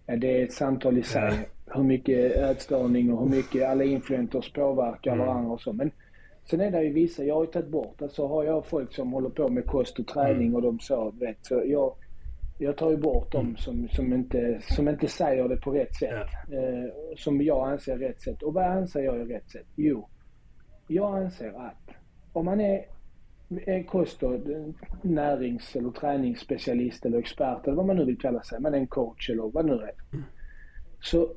[0.07, 1.49] ja, det är ett samtal i sig.
[1.67, 1.75] Ja.
[1.75, 5.27] Hur mycket ätstörning och hur mycket alla influencers påverkar mm.
[5.27, 5.73] varandra och så.
[5.73, 5.91] Men
[6.45, 9.13] sen är det ju vissa, jag har ju tagit bort, alltså har jag folk som
[9.13, 10.55] håller på med kost och träning mm.
[10.55, 11.95] och de så, vet, så jag
[12.63, 16.29] jag tar ju bort dem som, som, inte, som inte säger det på rätt sätt.
[16.49, 16.57] Ja.
[16.57, 18.43] Eh, som jag anser är rätt sätt.
[18.43, 19.67] Och vad anser jag är rätt sätt?
[19.77, 20.09] Jo,
[20.87, 21.91] jag anser att
[22.33, 22.85] om man är,
[23.67, 24.41] är kost och
[25.03, 28.61] närings eller träningsspecialist eller expert eller vad man nu vill kalla sig.
[28.61, 29.95] Man är en coach eller vad nu är.
[30.13, 30.25] Mm.
[31.01, 31.35] Så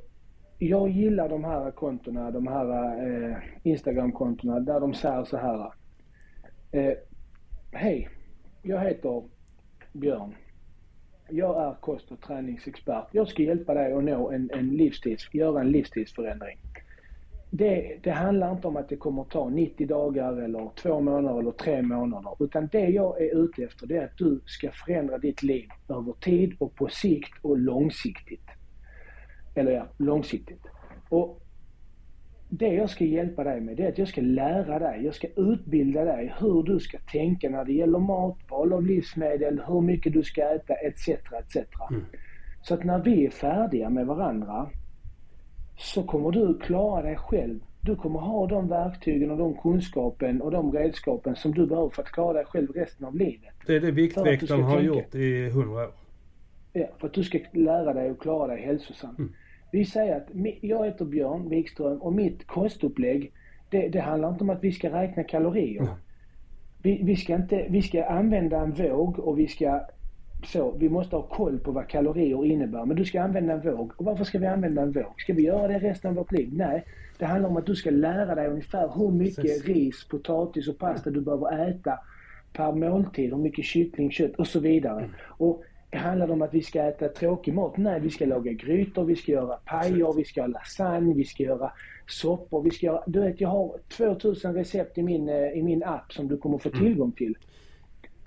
[0.59, 5.71] jag gillar de här kontona, de här eh, Instagram-kontona där de säger så här.
[6.71, 6.93] Eh,
[7.71, 8.09] Hej,
[8.61, 9.23] jag heter
[9.93, 10.35] Björn
[11.29, 13.07] jag är kost och träningsexpert.
[13.11, 16.57] Jag ska hjälpa dig att nå en, en livstids, göra en livsstilsförändring.
[17.49, 21.39] det, det handlar inte om att det kommer att ta 90 dagar eller två månader
[21.39, 22.35] eller tre månader.
[22.39, 26.13] Utan det jag är ute efter det är att du ska förändra ditt liv över
[26.13, 28.49] tid och på sikt och långsiktigt.
[29.55, 30.61] Eller ja, långsiktigt.
[31.09, 31.44] Och
[32.49, 35.27] det jag ska hjälpa dig med det är att jag ska lära dig, jag ska
[35.35, 40.13] utbilda dig hur du ska tänka när det gäller mat, val av livsmedel, hur mycket
[40.13, 41.07] du ska äta etc.
[41.07, 41.55] etc.
[41.89, 42.05] Mm.
[42.61, 44.69] Så att när vi är färdiga med varandra
[45.77, 47.59] så kommer du klara dig själv.
[47.81, 52.01] Du kommer ha de verktygen och de kunskapen och de redskapen som du behöver för
[52.01, 53.53] att klara dig själv resten av livet.
[53.67, 54.85] Det är det Viktväktaren har tänka.
[54.85, 55.91] gjort i hundra år.
[56.73, 59.19] Ja, för att du ska lära dig och klara dig hälsosamt.
[59.19, 59.33] Mm.
[59.71, 60.27] Vi säger att
[60.61, 63.31] jag heter Björn Wikström och mitt kostupplägg
[63.69, 65.81] det, det handlar inte om att vi ska räkna kalorier.
[65.81, 65.93] Mm.
[66.81, 69.81] Vi, vi, ska inte, vi ska använda en våg och vi ska
[70.45, 72.85] så, vi måste ha koll på vad kalorier innebär.
[72.85, 73.91] Men du ska använda en våg.
[73.97, 75.13] Och varför ska vi använda en våg?
[75.21, 76.49] Ska vi göra det resten av vårt liv?
[76.53, 76.83] Nej.
[77.17, 79.65] Det handlar om att du ska lära dig ungefär hur mycket Precis.
[79.65, 81.99] ris, potatis och pasta du behöver äta
[82.53, 83.29] per måltid.
[83.29, 84.99] Hur mycket kyckling, kött och så vidare.
[84.99, 85.11] Mm.
[85.37, 85.63] Och
[85.97, 87.77] handlar det om att vi ska äta tråkig mat?
[87.77, 91.43] Nej, vi ska laga grytor, vi ska göra pajer, vi ska ha lasagne, vi ska
[91.43, 91.71] göra
[92.07, 93.03] soppor, vi ska göra...
[93.07, 96.57] Du vet, jag har 2000 recept i min, eh, i min app som du kommer
[96.57, 96.81] få mm.
[96.81, 97.37] tillgång till.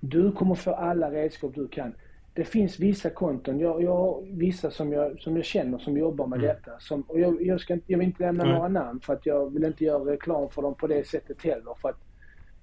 [0.01, 1.95] Du kommer få alla redskap du kan
[2.39, 6.27] det finns vissa konton, jag, jag har vissa som jag, som jag känner som jobbar
[6.27, 6.49] med mm.
[6.49, 6.71] detta.
[6.79, 8.55] Som, och jag, jag, ska, jag vill inte lämna mm.
[8.55, 11.75] några namn för att jag vill inte göra reklam för dem på det sättet heller.
[11.83, 12.01] För att,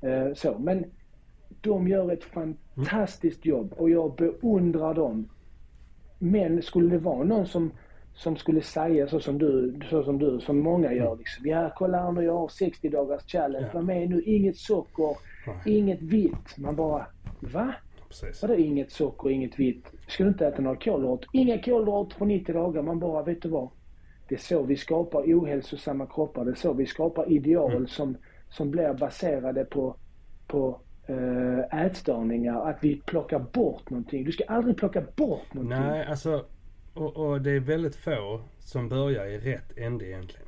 [0.01, 0.59] eh, så.
[0.59, 0.85] Men
[1.61, 5.29] de gör ett fantastiskt jobb och jag beundrar dem.
[6.19, 7.71] Men skulle det vara någon som,
[8.13, 11.17] som skulle säga så som du, så som du, som många gör mm.
[11.17, 11.45] liksom.
[11.45, 13.69] Ja, kolla här nu, jag har 60 dagars challenge.
[13.73, 15.17] Var med nu, inget socker,
[15.65, 16.57] inget vitt.
[16.57, 17.05] Man bara,
[17.39, 17.73] va?
[18.07, 18.41] Precis.
[18.41, 19.85] Vadå inget socker, inget vitt?
[20.07, 21.29] Ska du inte äta några kolhydrater?
[21.33, 22.81] Inga kolhydrater på 90 dagar.
[22.81, 23.69] Man bara, vet du vad?
[24.27, 26.45] Det är så vi skapar ohälsosamma kroppar.
[26.45, 27.87] Det är så vi skapar ideal mm.
[27.87, 28.17] som,
[28.49, 29.95] som blir baserade på,
[30.47, 32.69] på äh, ätstörningar.
[32.69, 34.23] Att vi plockar bort någonting.
[34.23, 35.79] Du ska aldrig plocka bort någonting.
[35.79, 36.45] Nej, alltså.
[36.93, 40.47] Och, och det är väldigt få som börjar i rätt ände egentligen.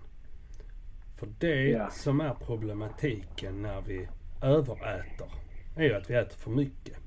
[1.15, 1.89] För det ja.
[1.89, 4.07] som är problematiken när vi
[4.41, 5.31] överäter
[5.75, 6.97] är ju att vi äter för mycket.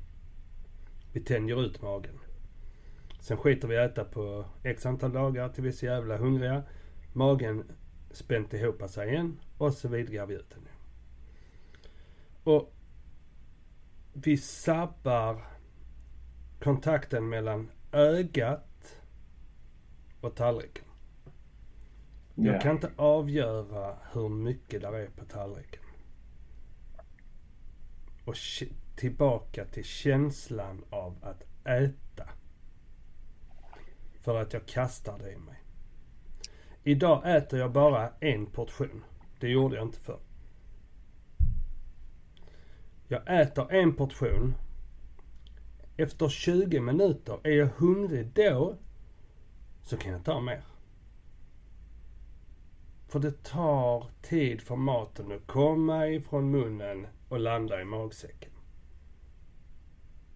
[1.12, 2.18] Vi tänjer ut magen.
[3.20, 6.62] Sen skiter vi äta på x antal dagar till vi är så jävla hungriga.
[7.12, 7.64] Magen
[8.10, 10.62] spänt ihop sig igen och så vidgar vi ut den.
[12.44, 12.72] Och
[14.12, 15.44] vi sabbar
[16.62, 19.00] kontakten mellan ögat
[20.20, 20.84] och tallriken.
[22.34, 22.62] Jag yeah.
[22.62, 25.82] kan inte avgöra hur mycket där är på tallriken.
[28.24, 28.36] Och
[28.96, 32.28] tillbaka till känslan av att äta.
[34.20, 35.62] För att jag kastar det i mig.
[36.82, 39.04] Idag äter jag bara en portion.
[39.40, 40.20] Det gjorde jag inte förr.
[43.12, 44.54] Jag äter en portion.
[45.96, 48.76] Efter 20 minuter, är jag hungrig då
[49.82, 50.62] så kan jag ta mer.
[53.08, 58.52] För det tar tid för maten att komma ifrån munnen och landa i magsäcken.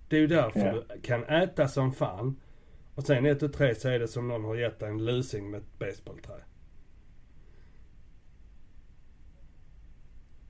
[0.09, 0.95] Det är ju därför ja.
[0.95, 2.41] du kan äta som fan.
[2.95, 5.51] Och sen ett och tre så är det som någon har gett dig en lusing
[5.51, 6.45] med ett baseballträ.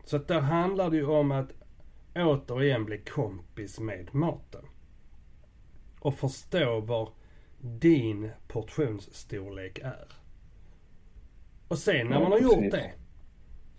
[0.05, 1.53] Så att där handlar det ju om att
[2.17, 4.65] återigen bli kompis med maten.
[6.01, 7.13] Och förstå var
[7.61, 10.09] din portionsstorlek är.
[11.69, 12.93] Och sen när man har gjort det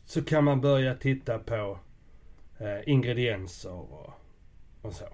[0.06, 1.80] så kan man börja titta på
[2.58, 4.14] eh, ingredienser och,
[4.82, 5.06] och så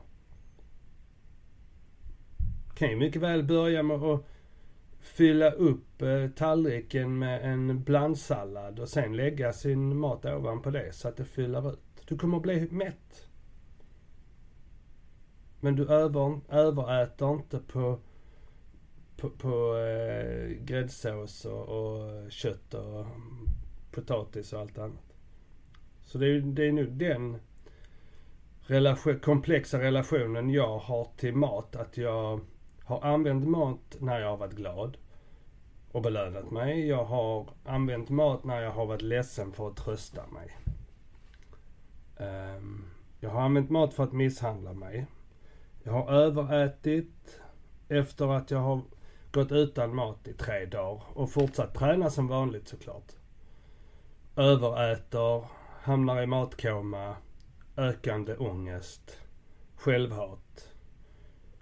[2.82, 4.26] kan ju mycket väl börja med att
[5.00, 11.08] fylla upp eh, tallriken med en blandsallad och sen lägga sin mat ovanpå det så
[11.08, 11.91] att det fyller ut.
[12.12, 13.28] Du kommer att bli mätt.
[15.60, 18.00] Men du över, överäter inte på,
[19.18, 23.06] på, på eh, gräddsås och, och kött och
[23.92, 25.14] potatis och allt annat.
[26.06, 27.38] Så det är, det är nu den
[28.62, 31.76] relation, komplexa relationen jag har till mat.
[31.76, 32.40] Att jag
[32.84, 34.98] har använt mat när jag har varit glad
[35.92, 36.88] och belönat mig.
[36.88, 40.58] Jag har använt mat när jag har varit ledsen för att trösta mig.
[42.22, 42.86] Ehm,
[43.20, 45.06] jag har använt mat för att misshandla mig.
[45.84, 47.42] Jag har överätit
[47.88, 48.82] efter att jag har
[49.32, 53.12] gått utan mat i tre dagar och fortsatt träna som vanligt såklart.
[54.36, 55.46] Överäter,
[55.82, 57.16] hamnar i matkoma,
[57.78, 59.20] ökande ångest,
[59.76, 60.72] självhat,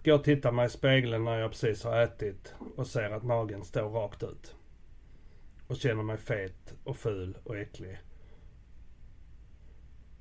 [0.04, 3.64] Går och tittar mig i spegeln när jag precis har ätit och ser att magen
[3.64, 4.56] står rakt ut.
[5.68, 7.98] och känner mig fet och ful och äcklig.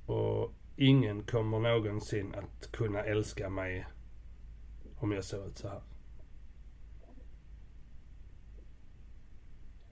[0.09, 3.87] Och ingen kommer någonsin att kunna älska mig
[4.97, 5.81] om jag ser ut så här.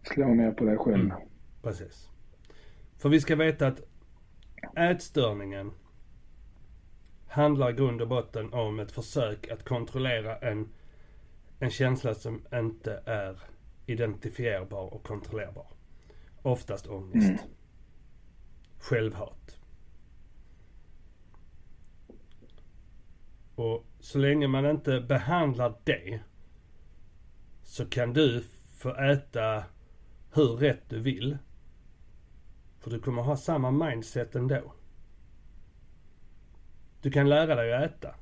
[0.04, 1.06] Slå ner på dig själv.
[1.06, 1.18] Mm,
[1.62, 2.10] precis.
[2.98, 3.82] För vi ska veta att
[4.78, 5.72] ätstörningen
[7.28, 10.70] handlar i grund och botten om ett försök att kontrollera en,
[11.60, 13.40] en känsla som inte är
[13.86, 15.68] identifierbar och kontrollerbar.
[16.42, 17.30] Oftast ångest.
[17.30, 17.40] Mm.
[18.80, 19.57] Självhat.
[23.58, 26.20] Och så länge man inte behandlar det
[27.64, 29.64] så kan du få äta
[30.34, 31.38] hur rätt du vill.
[32.80, 34.74] För du kommer ha samma mindset ändå.
[37.02, 38.16] Du kan lära dig att äta.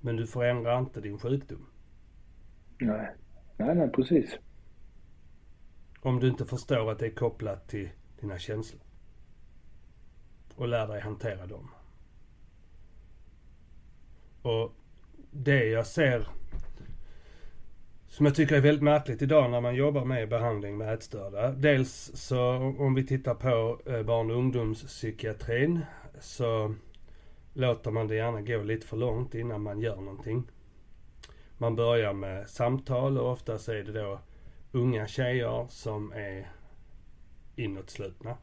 [0.00, 1.66] Men du förändrar inte din sjukdom.
[2.78, 3.14] Nej,
[3.56, 4.38] nej, nej precis.
[6.00, 7.90] Om du inte förstår att det är kopplat till
[8.20, 8.82] dina känslor.
[10.54, 11.70] Och lär dig hantera dem.
[14.48, 14.72] Och
[15.30, 16.28] det jag ser
[18.08, 21.50] som jag tycker är väldigt märkligt idag när man jobbar med behandling med ätstörda.
[21.52, 25.80] Dels så om vi tittar på eh, barn och ungdomspsykiatrin
[26.20, 26.74] så
[27.52, 30.50] låter man det gärna gå lite för långt innan man gör någonting.
[31.58, 34.20] Man börjar med samtal och oftast är det då
[34.72, 36.50] unga tjejer som är
[37.56, 38.36] inåtslutna.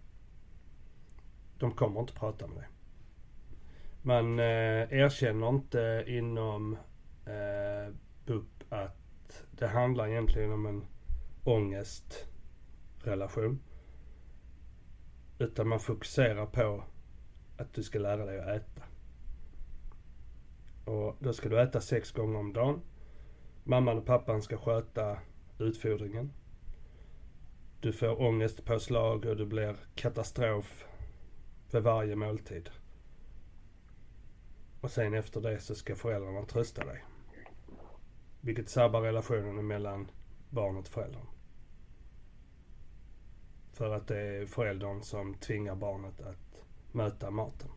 [1.60, 2.68] De kommer inte prata med dig.
[4.08, 6.78] Man eh, erkänner inte inom
[7.26, 7.94] eh,
[8.26, 10.86] BUP att det handlar egentligen om en
[11.44, 13.60] ångestrelation.
[15.40, 16.84] Utan man fokuserar på
[17.58, 18.82] att du ska lära dig att äta.
[20.92, 22.82] Och då ska du äta sex gånger om dagen.
[23.64, 25.20] Mamman och pappan ska sköta
[25.60, 26.32] utfodringen.
[27.80, 30.86] Du får ångestpåslag och det blir katastrof
[31.68, 32.70] för varje måltid.
[34.86, 37.04] Och sen efter det så ska föräldrarna trösta dig.
[38.42, 40.12] Vilket sabbar relationen mellan
[40.50, 41.26] barnet och föräldern.
[43.74, 46.62] För att det är föräldern som tvingar barnet att
[46.92, 47.70] möta maten.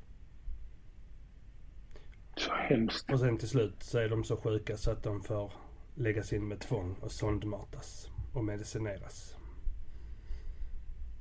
[2.36, 3.12] Så hemskt.
[3.12, 5.52] Och sen till slut så är de så sjuka så att de får
[5.94, 9.36] läggas in med tvång och sondmatas och medicineras.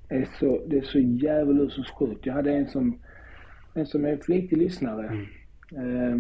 [0.10, 2.26] Det är så, det är så djävulskt sjukt.
[2.26, 3.00] Jag hade en som,
[3.74, 5.08] en som är flitig lyssnare.
[5.08, 5.28] Mm.
[5.72, 6.20] Eh,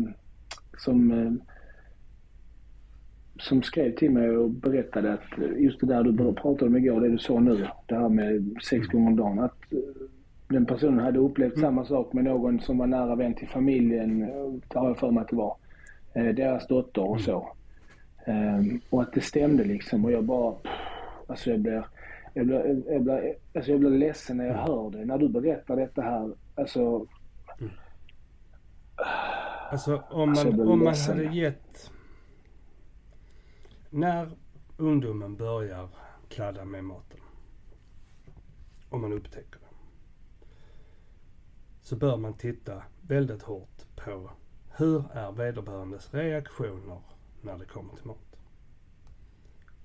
[0.77, 1.31] som, eh,
[3.39, 7.09] som skrev till mig och berättade att just det där du pratade om igår, det
[7.09, 9.39] du sa nu, det här med sex gånger om dagen.
[9.39, 9.79] Att eh,
[10.47, 11.61] den personen hade upplevt mm.
[11.61, 14.19] samma sak med någon som var nära vän till familjen,
[14.67, 15.57] det har jag för mig att det var.
[16.13, 17.25] Eh, deras dotter och mm.
[17.25, 17.53] så.
[18.27, 20.55] Um, och att det stämde liksom och jag bara,
[21.27, 21.85] alltså jag blir,
[22.33, 24.67] jag blir, jag blir, alltså jag blir ledsen när jag mm.
[24.67, 25.05] hör det.
[25.05, 27.05] När du berättar detta här, alltså.
[27.59, 27.71] Mm.
[29.71, 31.91] Alltså om man, alltså om man hade gett,
[33.89, 34.37] när
[34.77, 35.89] ungdomen börjar
[36.29, 37.19] kladda med maten.
[38.89, 39.67] Om man upptäcker det
[41.81, 44.31] så bör man titta väldigt hårt på
[44.77, 47.01] hur är vederbörandes reaktioner
[47.41, 48.37] när det kommer till mat.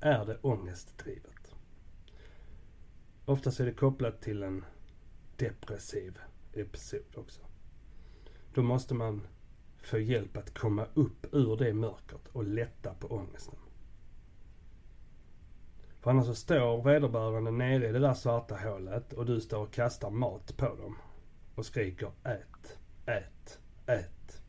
[0.01, 1.55] Är det ångestdrivet?
[3.25, 4.65] Oftast är det kopplat till en
[5.37, 6.19] depressiv
[6.53, 7.43] episod också.
[8.55, 9.27] Då måste man
[9.87, 13.59] få hjälp att komma upp ur det mörkret och lätta på ångesten.
[16.01, 19.73] För annars så står vederbörande nere i det där svarta hålet och du står och
[19.73, 20.97] kastar mat på dem
[21.55, 24.43] och skriker ät, ät, ät.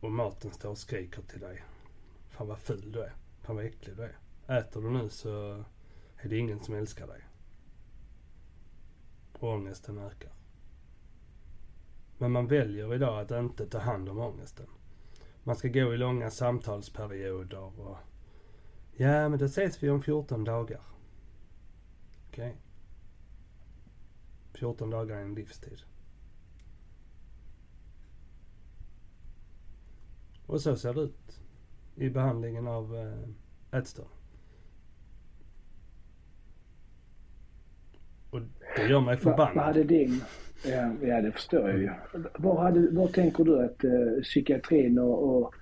[0.00, 1.64] Och maten står och skriker till dig.
[2.28, 3.14] Fan vad ful du är.
[3.42, 4.18] Fan vad äcklig du är.
[4.58, 5.64] Äter du nu så
[6.16, 7.20] är det ingen som älskar dig.
[9.32, 10.32] Och ångesten ökar.
[12.18, 14.66] Men man väljer idag att inte ta hand om ångesten.
[15.44, 17.96] Man ska gå i långa samtalsperioder och
[18.98, 20.80] Ja, men då ses vi om 14 dagar.
[22.28, 22.48] Okej.
[22.48, 22.60] Okay.
[24.52, 25.82] 14 dagar är en livstid.
[30.46, 31.40] Och så ser det ut
[31.94, 34.12] i behandlingen av eh, ätstörning.
[38.30, 38.40] Och
[38.76, 39.54] det gör mig förbannad.
[39.54, 40.20] Vad hade din...
[41.02, 41.90] Ja, det förstår jag ju.
[42.38, 45.54] Var, hade, var tänker du att eh, psykiatrin och, och,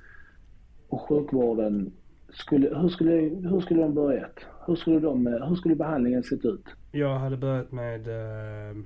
[0.89, 1.93] och sjukvården
[2.29, 3.13] skulle, hur skulle,
[3.49, 4.39] hur skulle de börjat?
[4.67, 6.65] Hur skulle, de, hur skulle behandlingen sett ut?
[6.93, 8.77] Jag hade börjat med eh,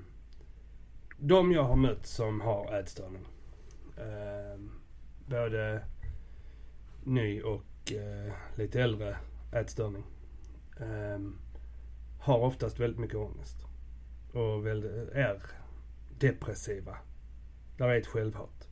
[1.19, 3.27] de jag har mött som har ätstörning.
[3.97, 4.61] Eh,
[5.31, 5.81] både
[7.05, 9.17] ny och eh, lite äldre
[9.53, 10.05] ätstörning.
[10.81, 11.21] eh,
[12.21, 13.68] har oftast väldigt mycket ångest.
[14.33, 15.43] Och är
[16.19, 16.97] depressiva.
[17.77, 18.69] Där är ett självhat.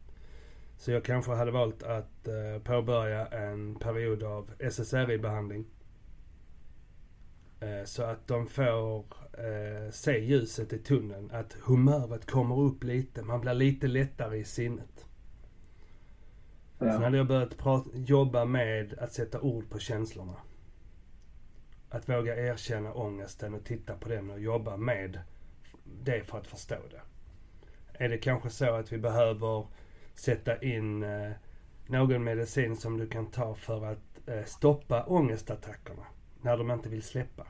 [0.76, 5.64] Så jag kanske hade valt att eh, påbörja en period av SSRI-behandling.
[7.60, 8.98] Eh, så att de får
[9.32, 11.30] eh, se ljuset i tunneln.
[11.30, 13.22] Att humöret kommer upp lite.
[13.22, 15.06] Man blir lite lättare i sinnet.
[16.78, 16.92] Ja.
[16.92, 20.36] Sen hade jag börjat prata, jobba med att sätta ord på känslorna.
[21.88, 25.20] Att våga erkänna ångesten och titta på den och jobba med
[26.02, 27.00] det för att förstå det.
[28.04, 29.66] Är det kanske så att vi behöver
[30.14, 31.30] sätta in eh,
[31.86, 36.06] någon medicin som du kan ta för att eh, stoppa ångestattackerna
[36.40, 37.46] när de inte vill släppa?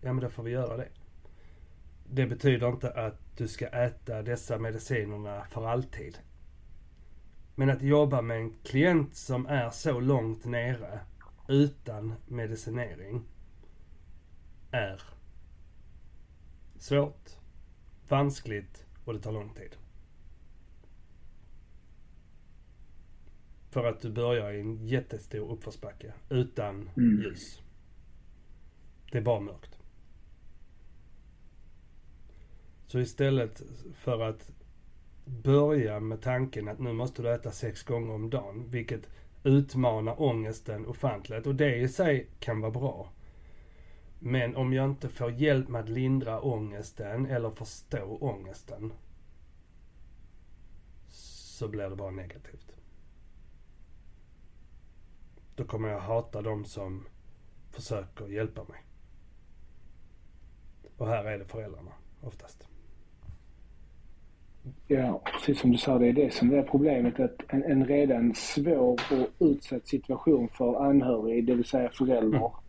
[0.00, 0.88] Ja, men då får vi göra det.
[2.08, 6.18] Det betyder inte att du ska äta dessa medicinerna för alltid.
[7.54, 11.00] Men att jobba med en klient som är så långt nere
[11.48, 13.24] utan medicinering
[14.70, 15.02] är
[16.82, 17.30] svårt,
[18.08, 19.76] vanskligt och det tar lång tid.
[23.70, 27.22] För att du börjar i en jättestor uppförsbacke utan mm.
[27.22, 27.62] ljus.
[29.12, 29.78] Det är bara mörkt.
[32.86, 33.62] Så istället
[33.94, 34.50] för att
[35.24, 39.08] börja med tanken att nu måste du äta sex gånger om dagen, vilket
[39.44, 41.46] utmanar ångesten ofantligt.
[41.46, 43.12] Och det i sig kan vara bra.
[44.18, 48.92] Men om jag inte får hjälp med att lindra ångesten eller förstå ångesten
[51.08, 52.72] så blir det bara negativt.
[55.54, 57.06] Då kommer jag hata de som
[57.72, 58.82] försöker hjälpa mig.
[60.96, 62.68] Och här är det föräldrarna oftast.
[64.86, 67.20] Ja, precis som du sa, det är det som är problemet.
[67.20, 72.65] Att en, en redan svår och utsatt situation för anhörig, det vill säga föräldrar, mm.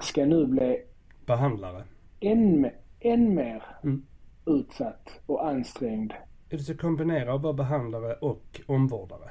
[0.00, 0.82] Ska nu bli
[1.26, 1.84] behandlare.
[2.20, 2.70] Än,
[3.00, 4.06] än mer mm.
[4.46, 6.12] utsatt och ansträngd.
[6.48, 9.30] Du ska kombinera att vara behandlare och omvårdare.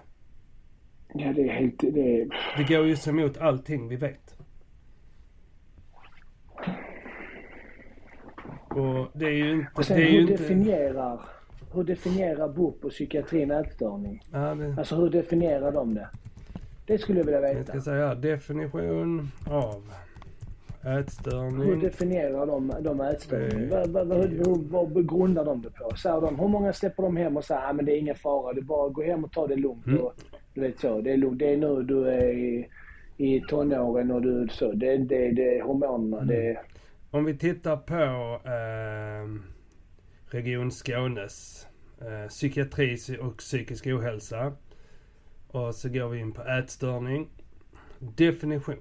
[1.13, 1.79] Ja, det är helt...
[1.79, 2.27] Det, är...
[2.57, 4.37] det går ju emot allting vi vet.
[8.69, 9.67] Och det är ju inte...
[9.75, 11.23] Och sen det är hur ju definierar, inte...
[11.73, 14.23] hur definierar BUP och psykiatrin ätstörning?
[14.31, 14.75] Ja, det...
[14.77, 16.09] Alltså hur definierar de det?
[16.85, 17.57] Det skulle jag vilja veta.
[17.57, 19.91] Jag ska säga definition av
[20.86, 21.67] ätstörning.
[21.67, 23.69] Hur definierar de, de ätstörning?
[23.69, 25.95] Vad, vad, vad, vad grundar de det på?
[25.95, 28.53] Säger de, hur många släpper de hem och säger att ah, det är ingen fara,
[28.53, 29.88] det är bara gå hem och ta det lugnt.
[29.88, 29.99] Mm.
[29.99, 30.13] Och,
[30.53, 31.39] du vet så, det är lugnt.
[31.39, 32.67] Det är nu du är i,
[33.17, 34.71] i tonåren och du så.
[34.71, 36.17] Det, det, det är hormonerna.
[36.17, 36.27] Mm.
[36.27, 36.59] Det,
[37.11, 37.93] om vi tittar på
[38.49, 39.53] eh,
[40.25, 41.67] Region Skånes
[42.01, 44.53] eh, psykiatri och psykisk ohälsa.
[45.47, 47.29] Och så går vi in på ätstörning.
[47.99, 48.75] Definition.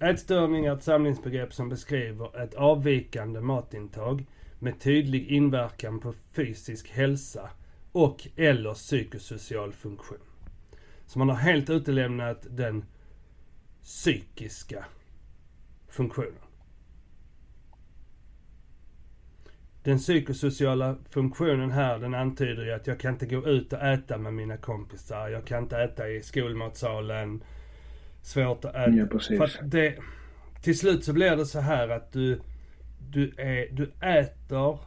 [0.00, 4.26] Ätstörning är ett samlingsbegrepp som beskriver ett avvikande matintag
[4.58, 7.50] med tydlig inverkan på fysisk hälsa
[7.92, 10.18] och eller psykosocial funktion.
[11.06, 12.84] Så man har helt utelämnat den
[13.82, 14.84] psykiska
[15.88, 16.46] funktionen.
[19.82, 24.18] Den psykosociala funktionen här den antyder ju att jag kan inte gå ut och äta
[24.18, 25.28] med mina kompisar.
[25.28, 27.42] Jag kan inte äta i skolmatsalen.
[28.26, 28.94] Svårt att.
[28.94, 29.38] Ja, precis.
[29.38, 29.98] För det,
[30.62, 32.40] till slut så blir det så här att du,
[33.10, 34.78] du, är, du äter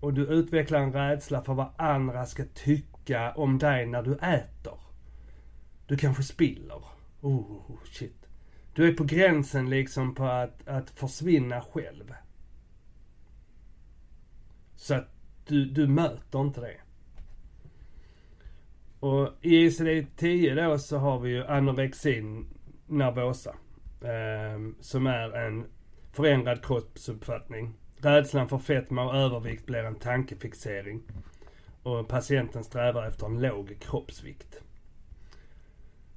[0.00, 4.80] och du utvecklar en rädsla för vad andra ska tycka om dig när du äter.
[5.86, 6.84] Du kanske spiller.
[7.20, 8.28] Oh, shit.
[8.74, 12.14] Du är på gränsen liksom på att, att försvinna själv.
[14.76, 15.08] Så att
[15.46, 16.76] du, du möter inte det.
[19.00, 22.46] Och i ICD-10 då så har vi ju anorexin
[22.86, 23.54] nervosa.
[24.00, 25.64] Eh, som är en
[26.12, 27.74] förändrad kroppsuppfattning.
[27.96, 31.02] Rädslan för fetma och övervikt blir en tankefixering.
[31.82, 34.62] Och patienten strävar efter en låg kroppsvikt.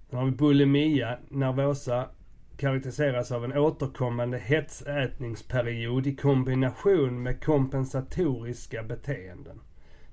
[0.09, 2.09] Sen har vi bulimia nervosa
[2.57, 9.61] karaktäriseras av en återkommande hetsätningsperiod i kombination med kompensatoriska beteenden.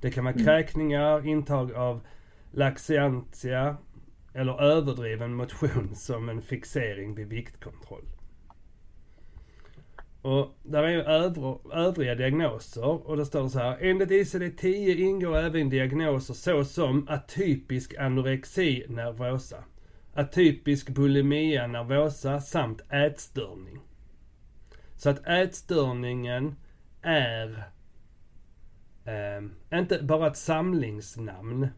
[0.00, 0.46] Det kan vara mm.
[0.46, 2.00] kräkningar, intag av
[2.50, 3.76] Laxiantia,
[4.34, 8.04] eller överdriven motion som en fixering vid viktkontroll.
[10.22, 11.02] Och där är ju
[11.72, 13.78] övriga diagnoser och det står så här.
[13.80, 19.64] Enligt ICD-10 ingår även diagnoser såsom atypisk anorexi nervosa
[20.14, 23.78] atypisk bulimia nervosa samt ätstörning.
[24.96, 26.54] Så att ätstörningen
[27.02, 27.64] är
[29.04, 31.68] eh, inte bara ett samlingsnamn.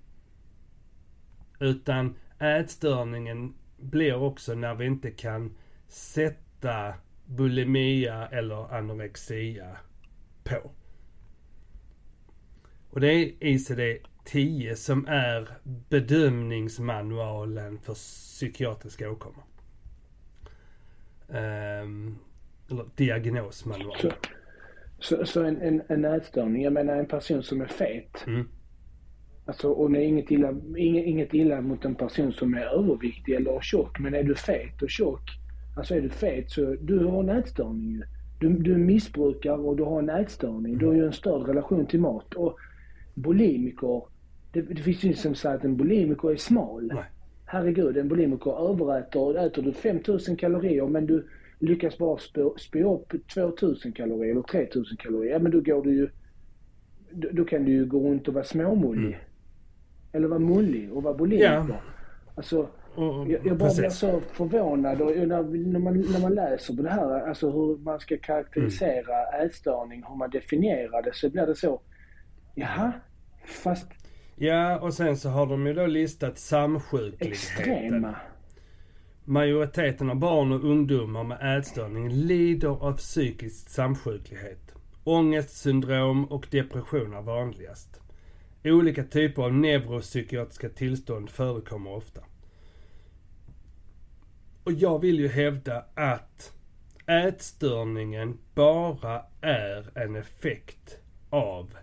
[1.63, 5.57] Utan ätstörningen blir också när vi inte kan
[5.89, 6.95] sätta
[7.27, 9.77] bulimia eller anorexia
[10.45, 10.71] på.
[12.91, 15.49] Och det är ICD-10 som är
[15.89, 19.45] bedömningsmanualen för psykiatriska åkommor.
[21.29, 22.19] Um,
[22.71, 23.97] eller diagnosmanual.
[24.01, 24.13] Så,
[24.99, 28.25] så, så en, en, en ätstörning, jag menar en person som är fet.
[28.27, 28.49] Mm.
[29.45, 33.35] Alltså, och det är inget illa, inget, inget illa mot en person som är överviktig
[33.35, 33.99] eller tjock.
[33.99, 35.31] Men är du fet och tjock,
[35.77, 38.03] alltså är du fet så du har en ätstörning ju.
[38.41, 40.79] Du, du missbrukar och du har en ätstörning.
[40.79, 42.35] Du har ju en störd relation till mat.
[42.35, 42.59] Och
[43.15, 44.03] bulimiker,
[44.53, 46.91] det, det finns ju som sagt att en bulimiker är smal.
[46.95, 47.05] Nej.
[47.45, 49.47] Herregud, en bulimiker överäter.
[49.47, 51.27] Äter du 5000 kalorier men du
[51.59, 52.19] lyckas bara
[52.59, 55.33] spå upp 2000 kalorier eller 3000 kalorier.
[55.33, 56.09] Ja men då går du ju...
[57.11, 59.07] Då, då kan du ju gå runt och vara småmullig.
[59.07, 59.21] Mm.
[60.13, 61.53] Eller vara mullig och vara bulimiker.
[61.69, 61.77] Ja.
[62.35, 63.99] Alltså, Och, jag, jag bara blir precis.
[63.99, 65.27] så förvånad och när,
[65.73, 69.47] när, man, när man läser på det här, alltså hur man ska karaktärisera Mm.
[69.47, 71.81] ätstörning, hur man definierar det, så blir det så.
[72.55, 72.93] Jaha,
[73.45, 73.87] fast
[74.37, 77.29] Ja, och sen så har de ju då listat samsjukligheten.
[77.33, 78.15] extrema.
[79.25, 84.75] Majoriteten av barn och ungdomar med ätstörning lider av psykisk samsjuklighet.
[85.05, 88.01] Ångestsyndrom och depression är vanligast.
[88.65, 92.21] Olika typer av neuropsykiatriska tillstånd förekommer ofta.
[94.65, 96.53] Och jag vill ju hävda att
[97.07, 100.99] ätstörningen bara är en effekt
[101.31, 101.75] av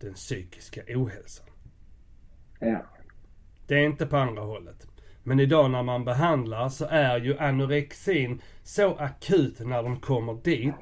[0.00, 1.46] den psykiska ohälsan.
[2.58, 2.82] Ja.
[3.66, 4.86] Det är inte på andra hållet.
[5.22, 10.74] Men idag när man behandlar så är ju anorexin så akut när de kommer dit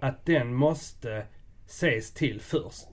[0.00, 1.26] att den måste
[1.66, 2.88] ses till först.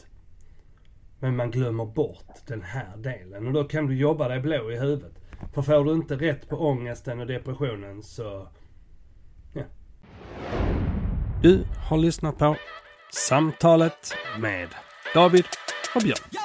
[1.24, 4.80] Men man glömmer bort den här delen och då kan du jobba dig blå i
[4.80, 5.14] huvudet.
[5.54, 8.48] För får du inte rätt på ångesten och depressionen så...
[9.54, 9.64] Ja.
[11.42, 12.56] Du har lyssnat på
[13.14, 14.68] Samtalet med
[15.14, 15.46] David
[15.96, 16.43] och Björn.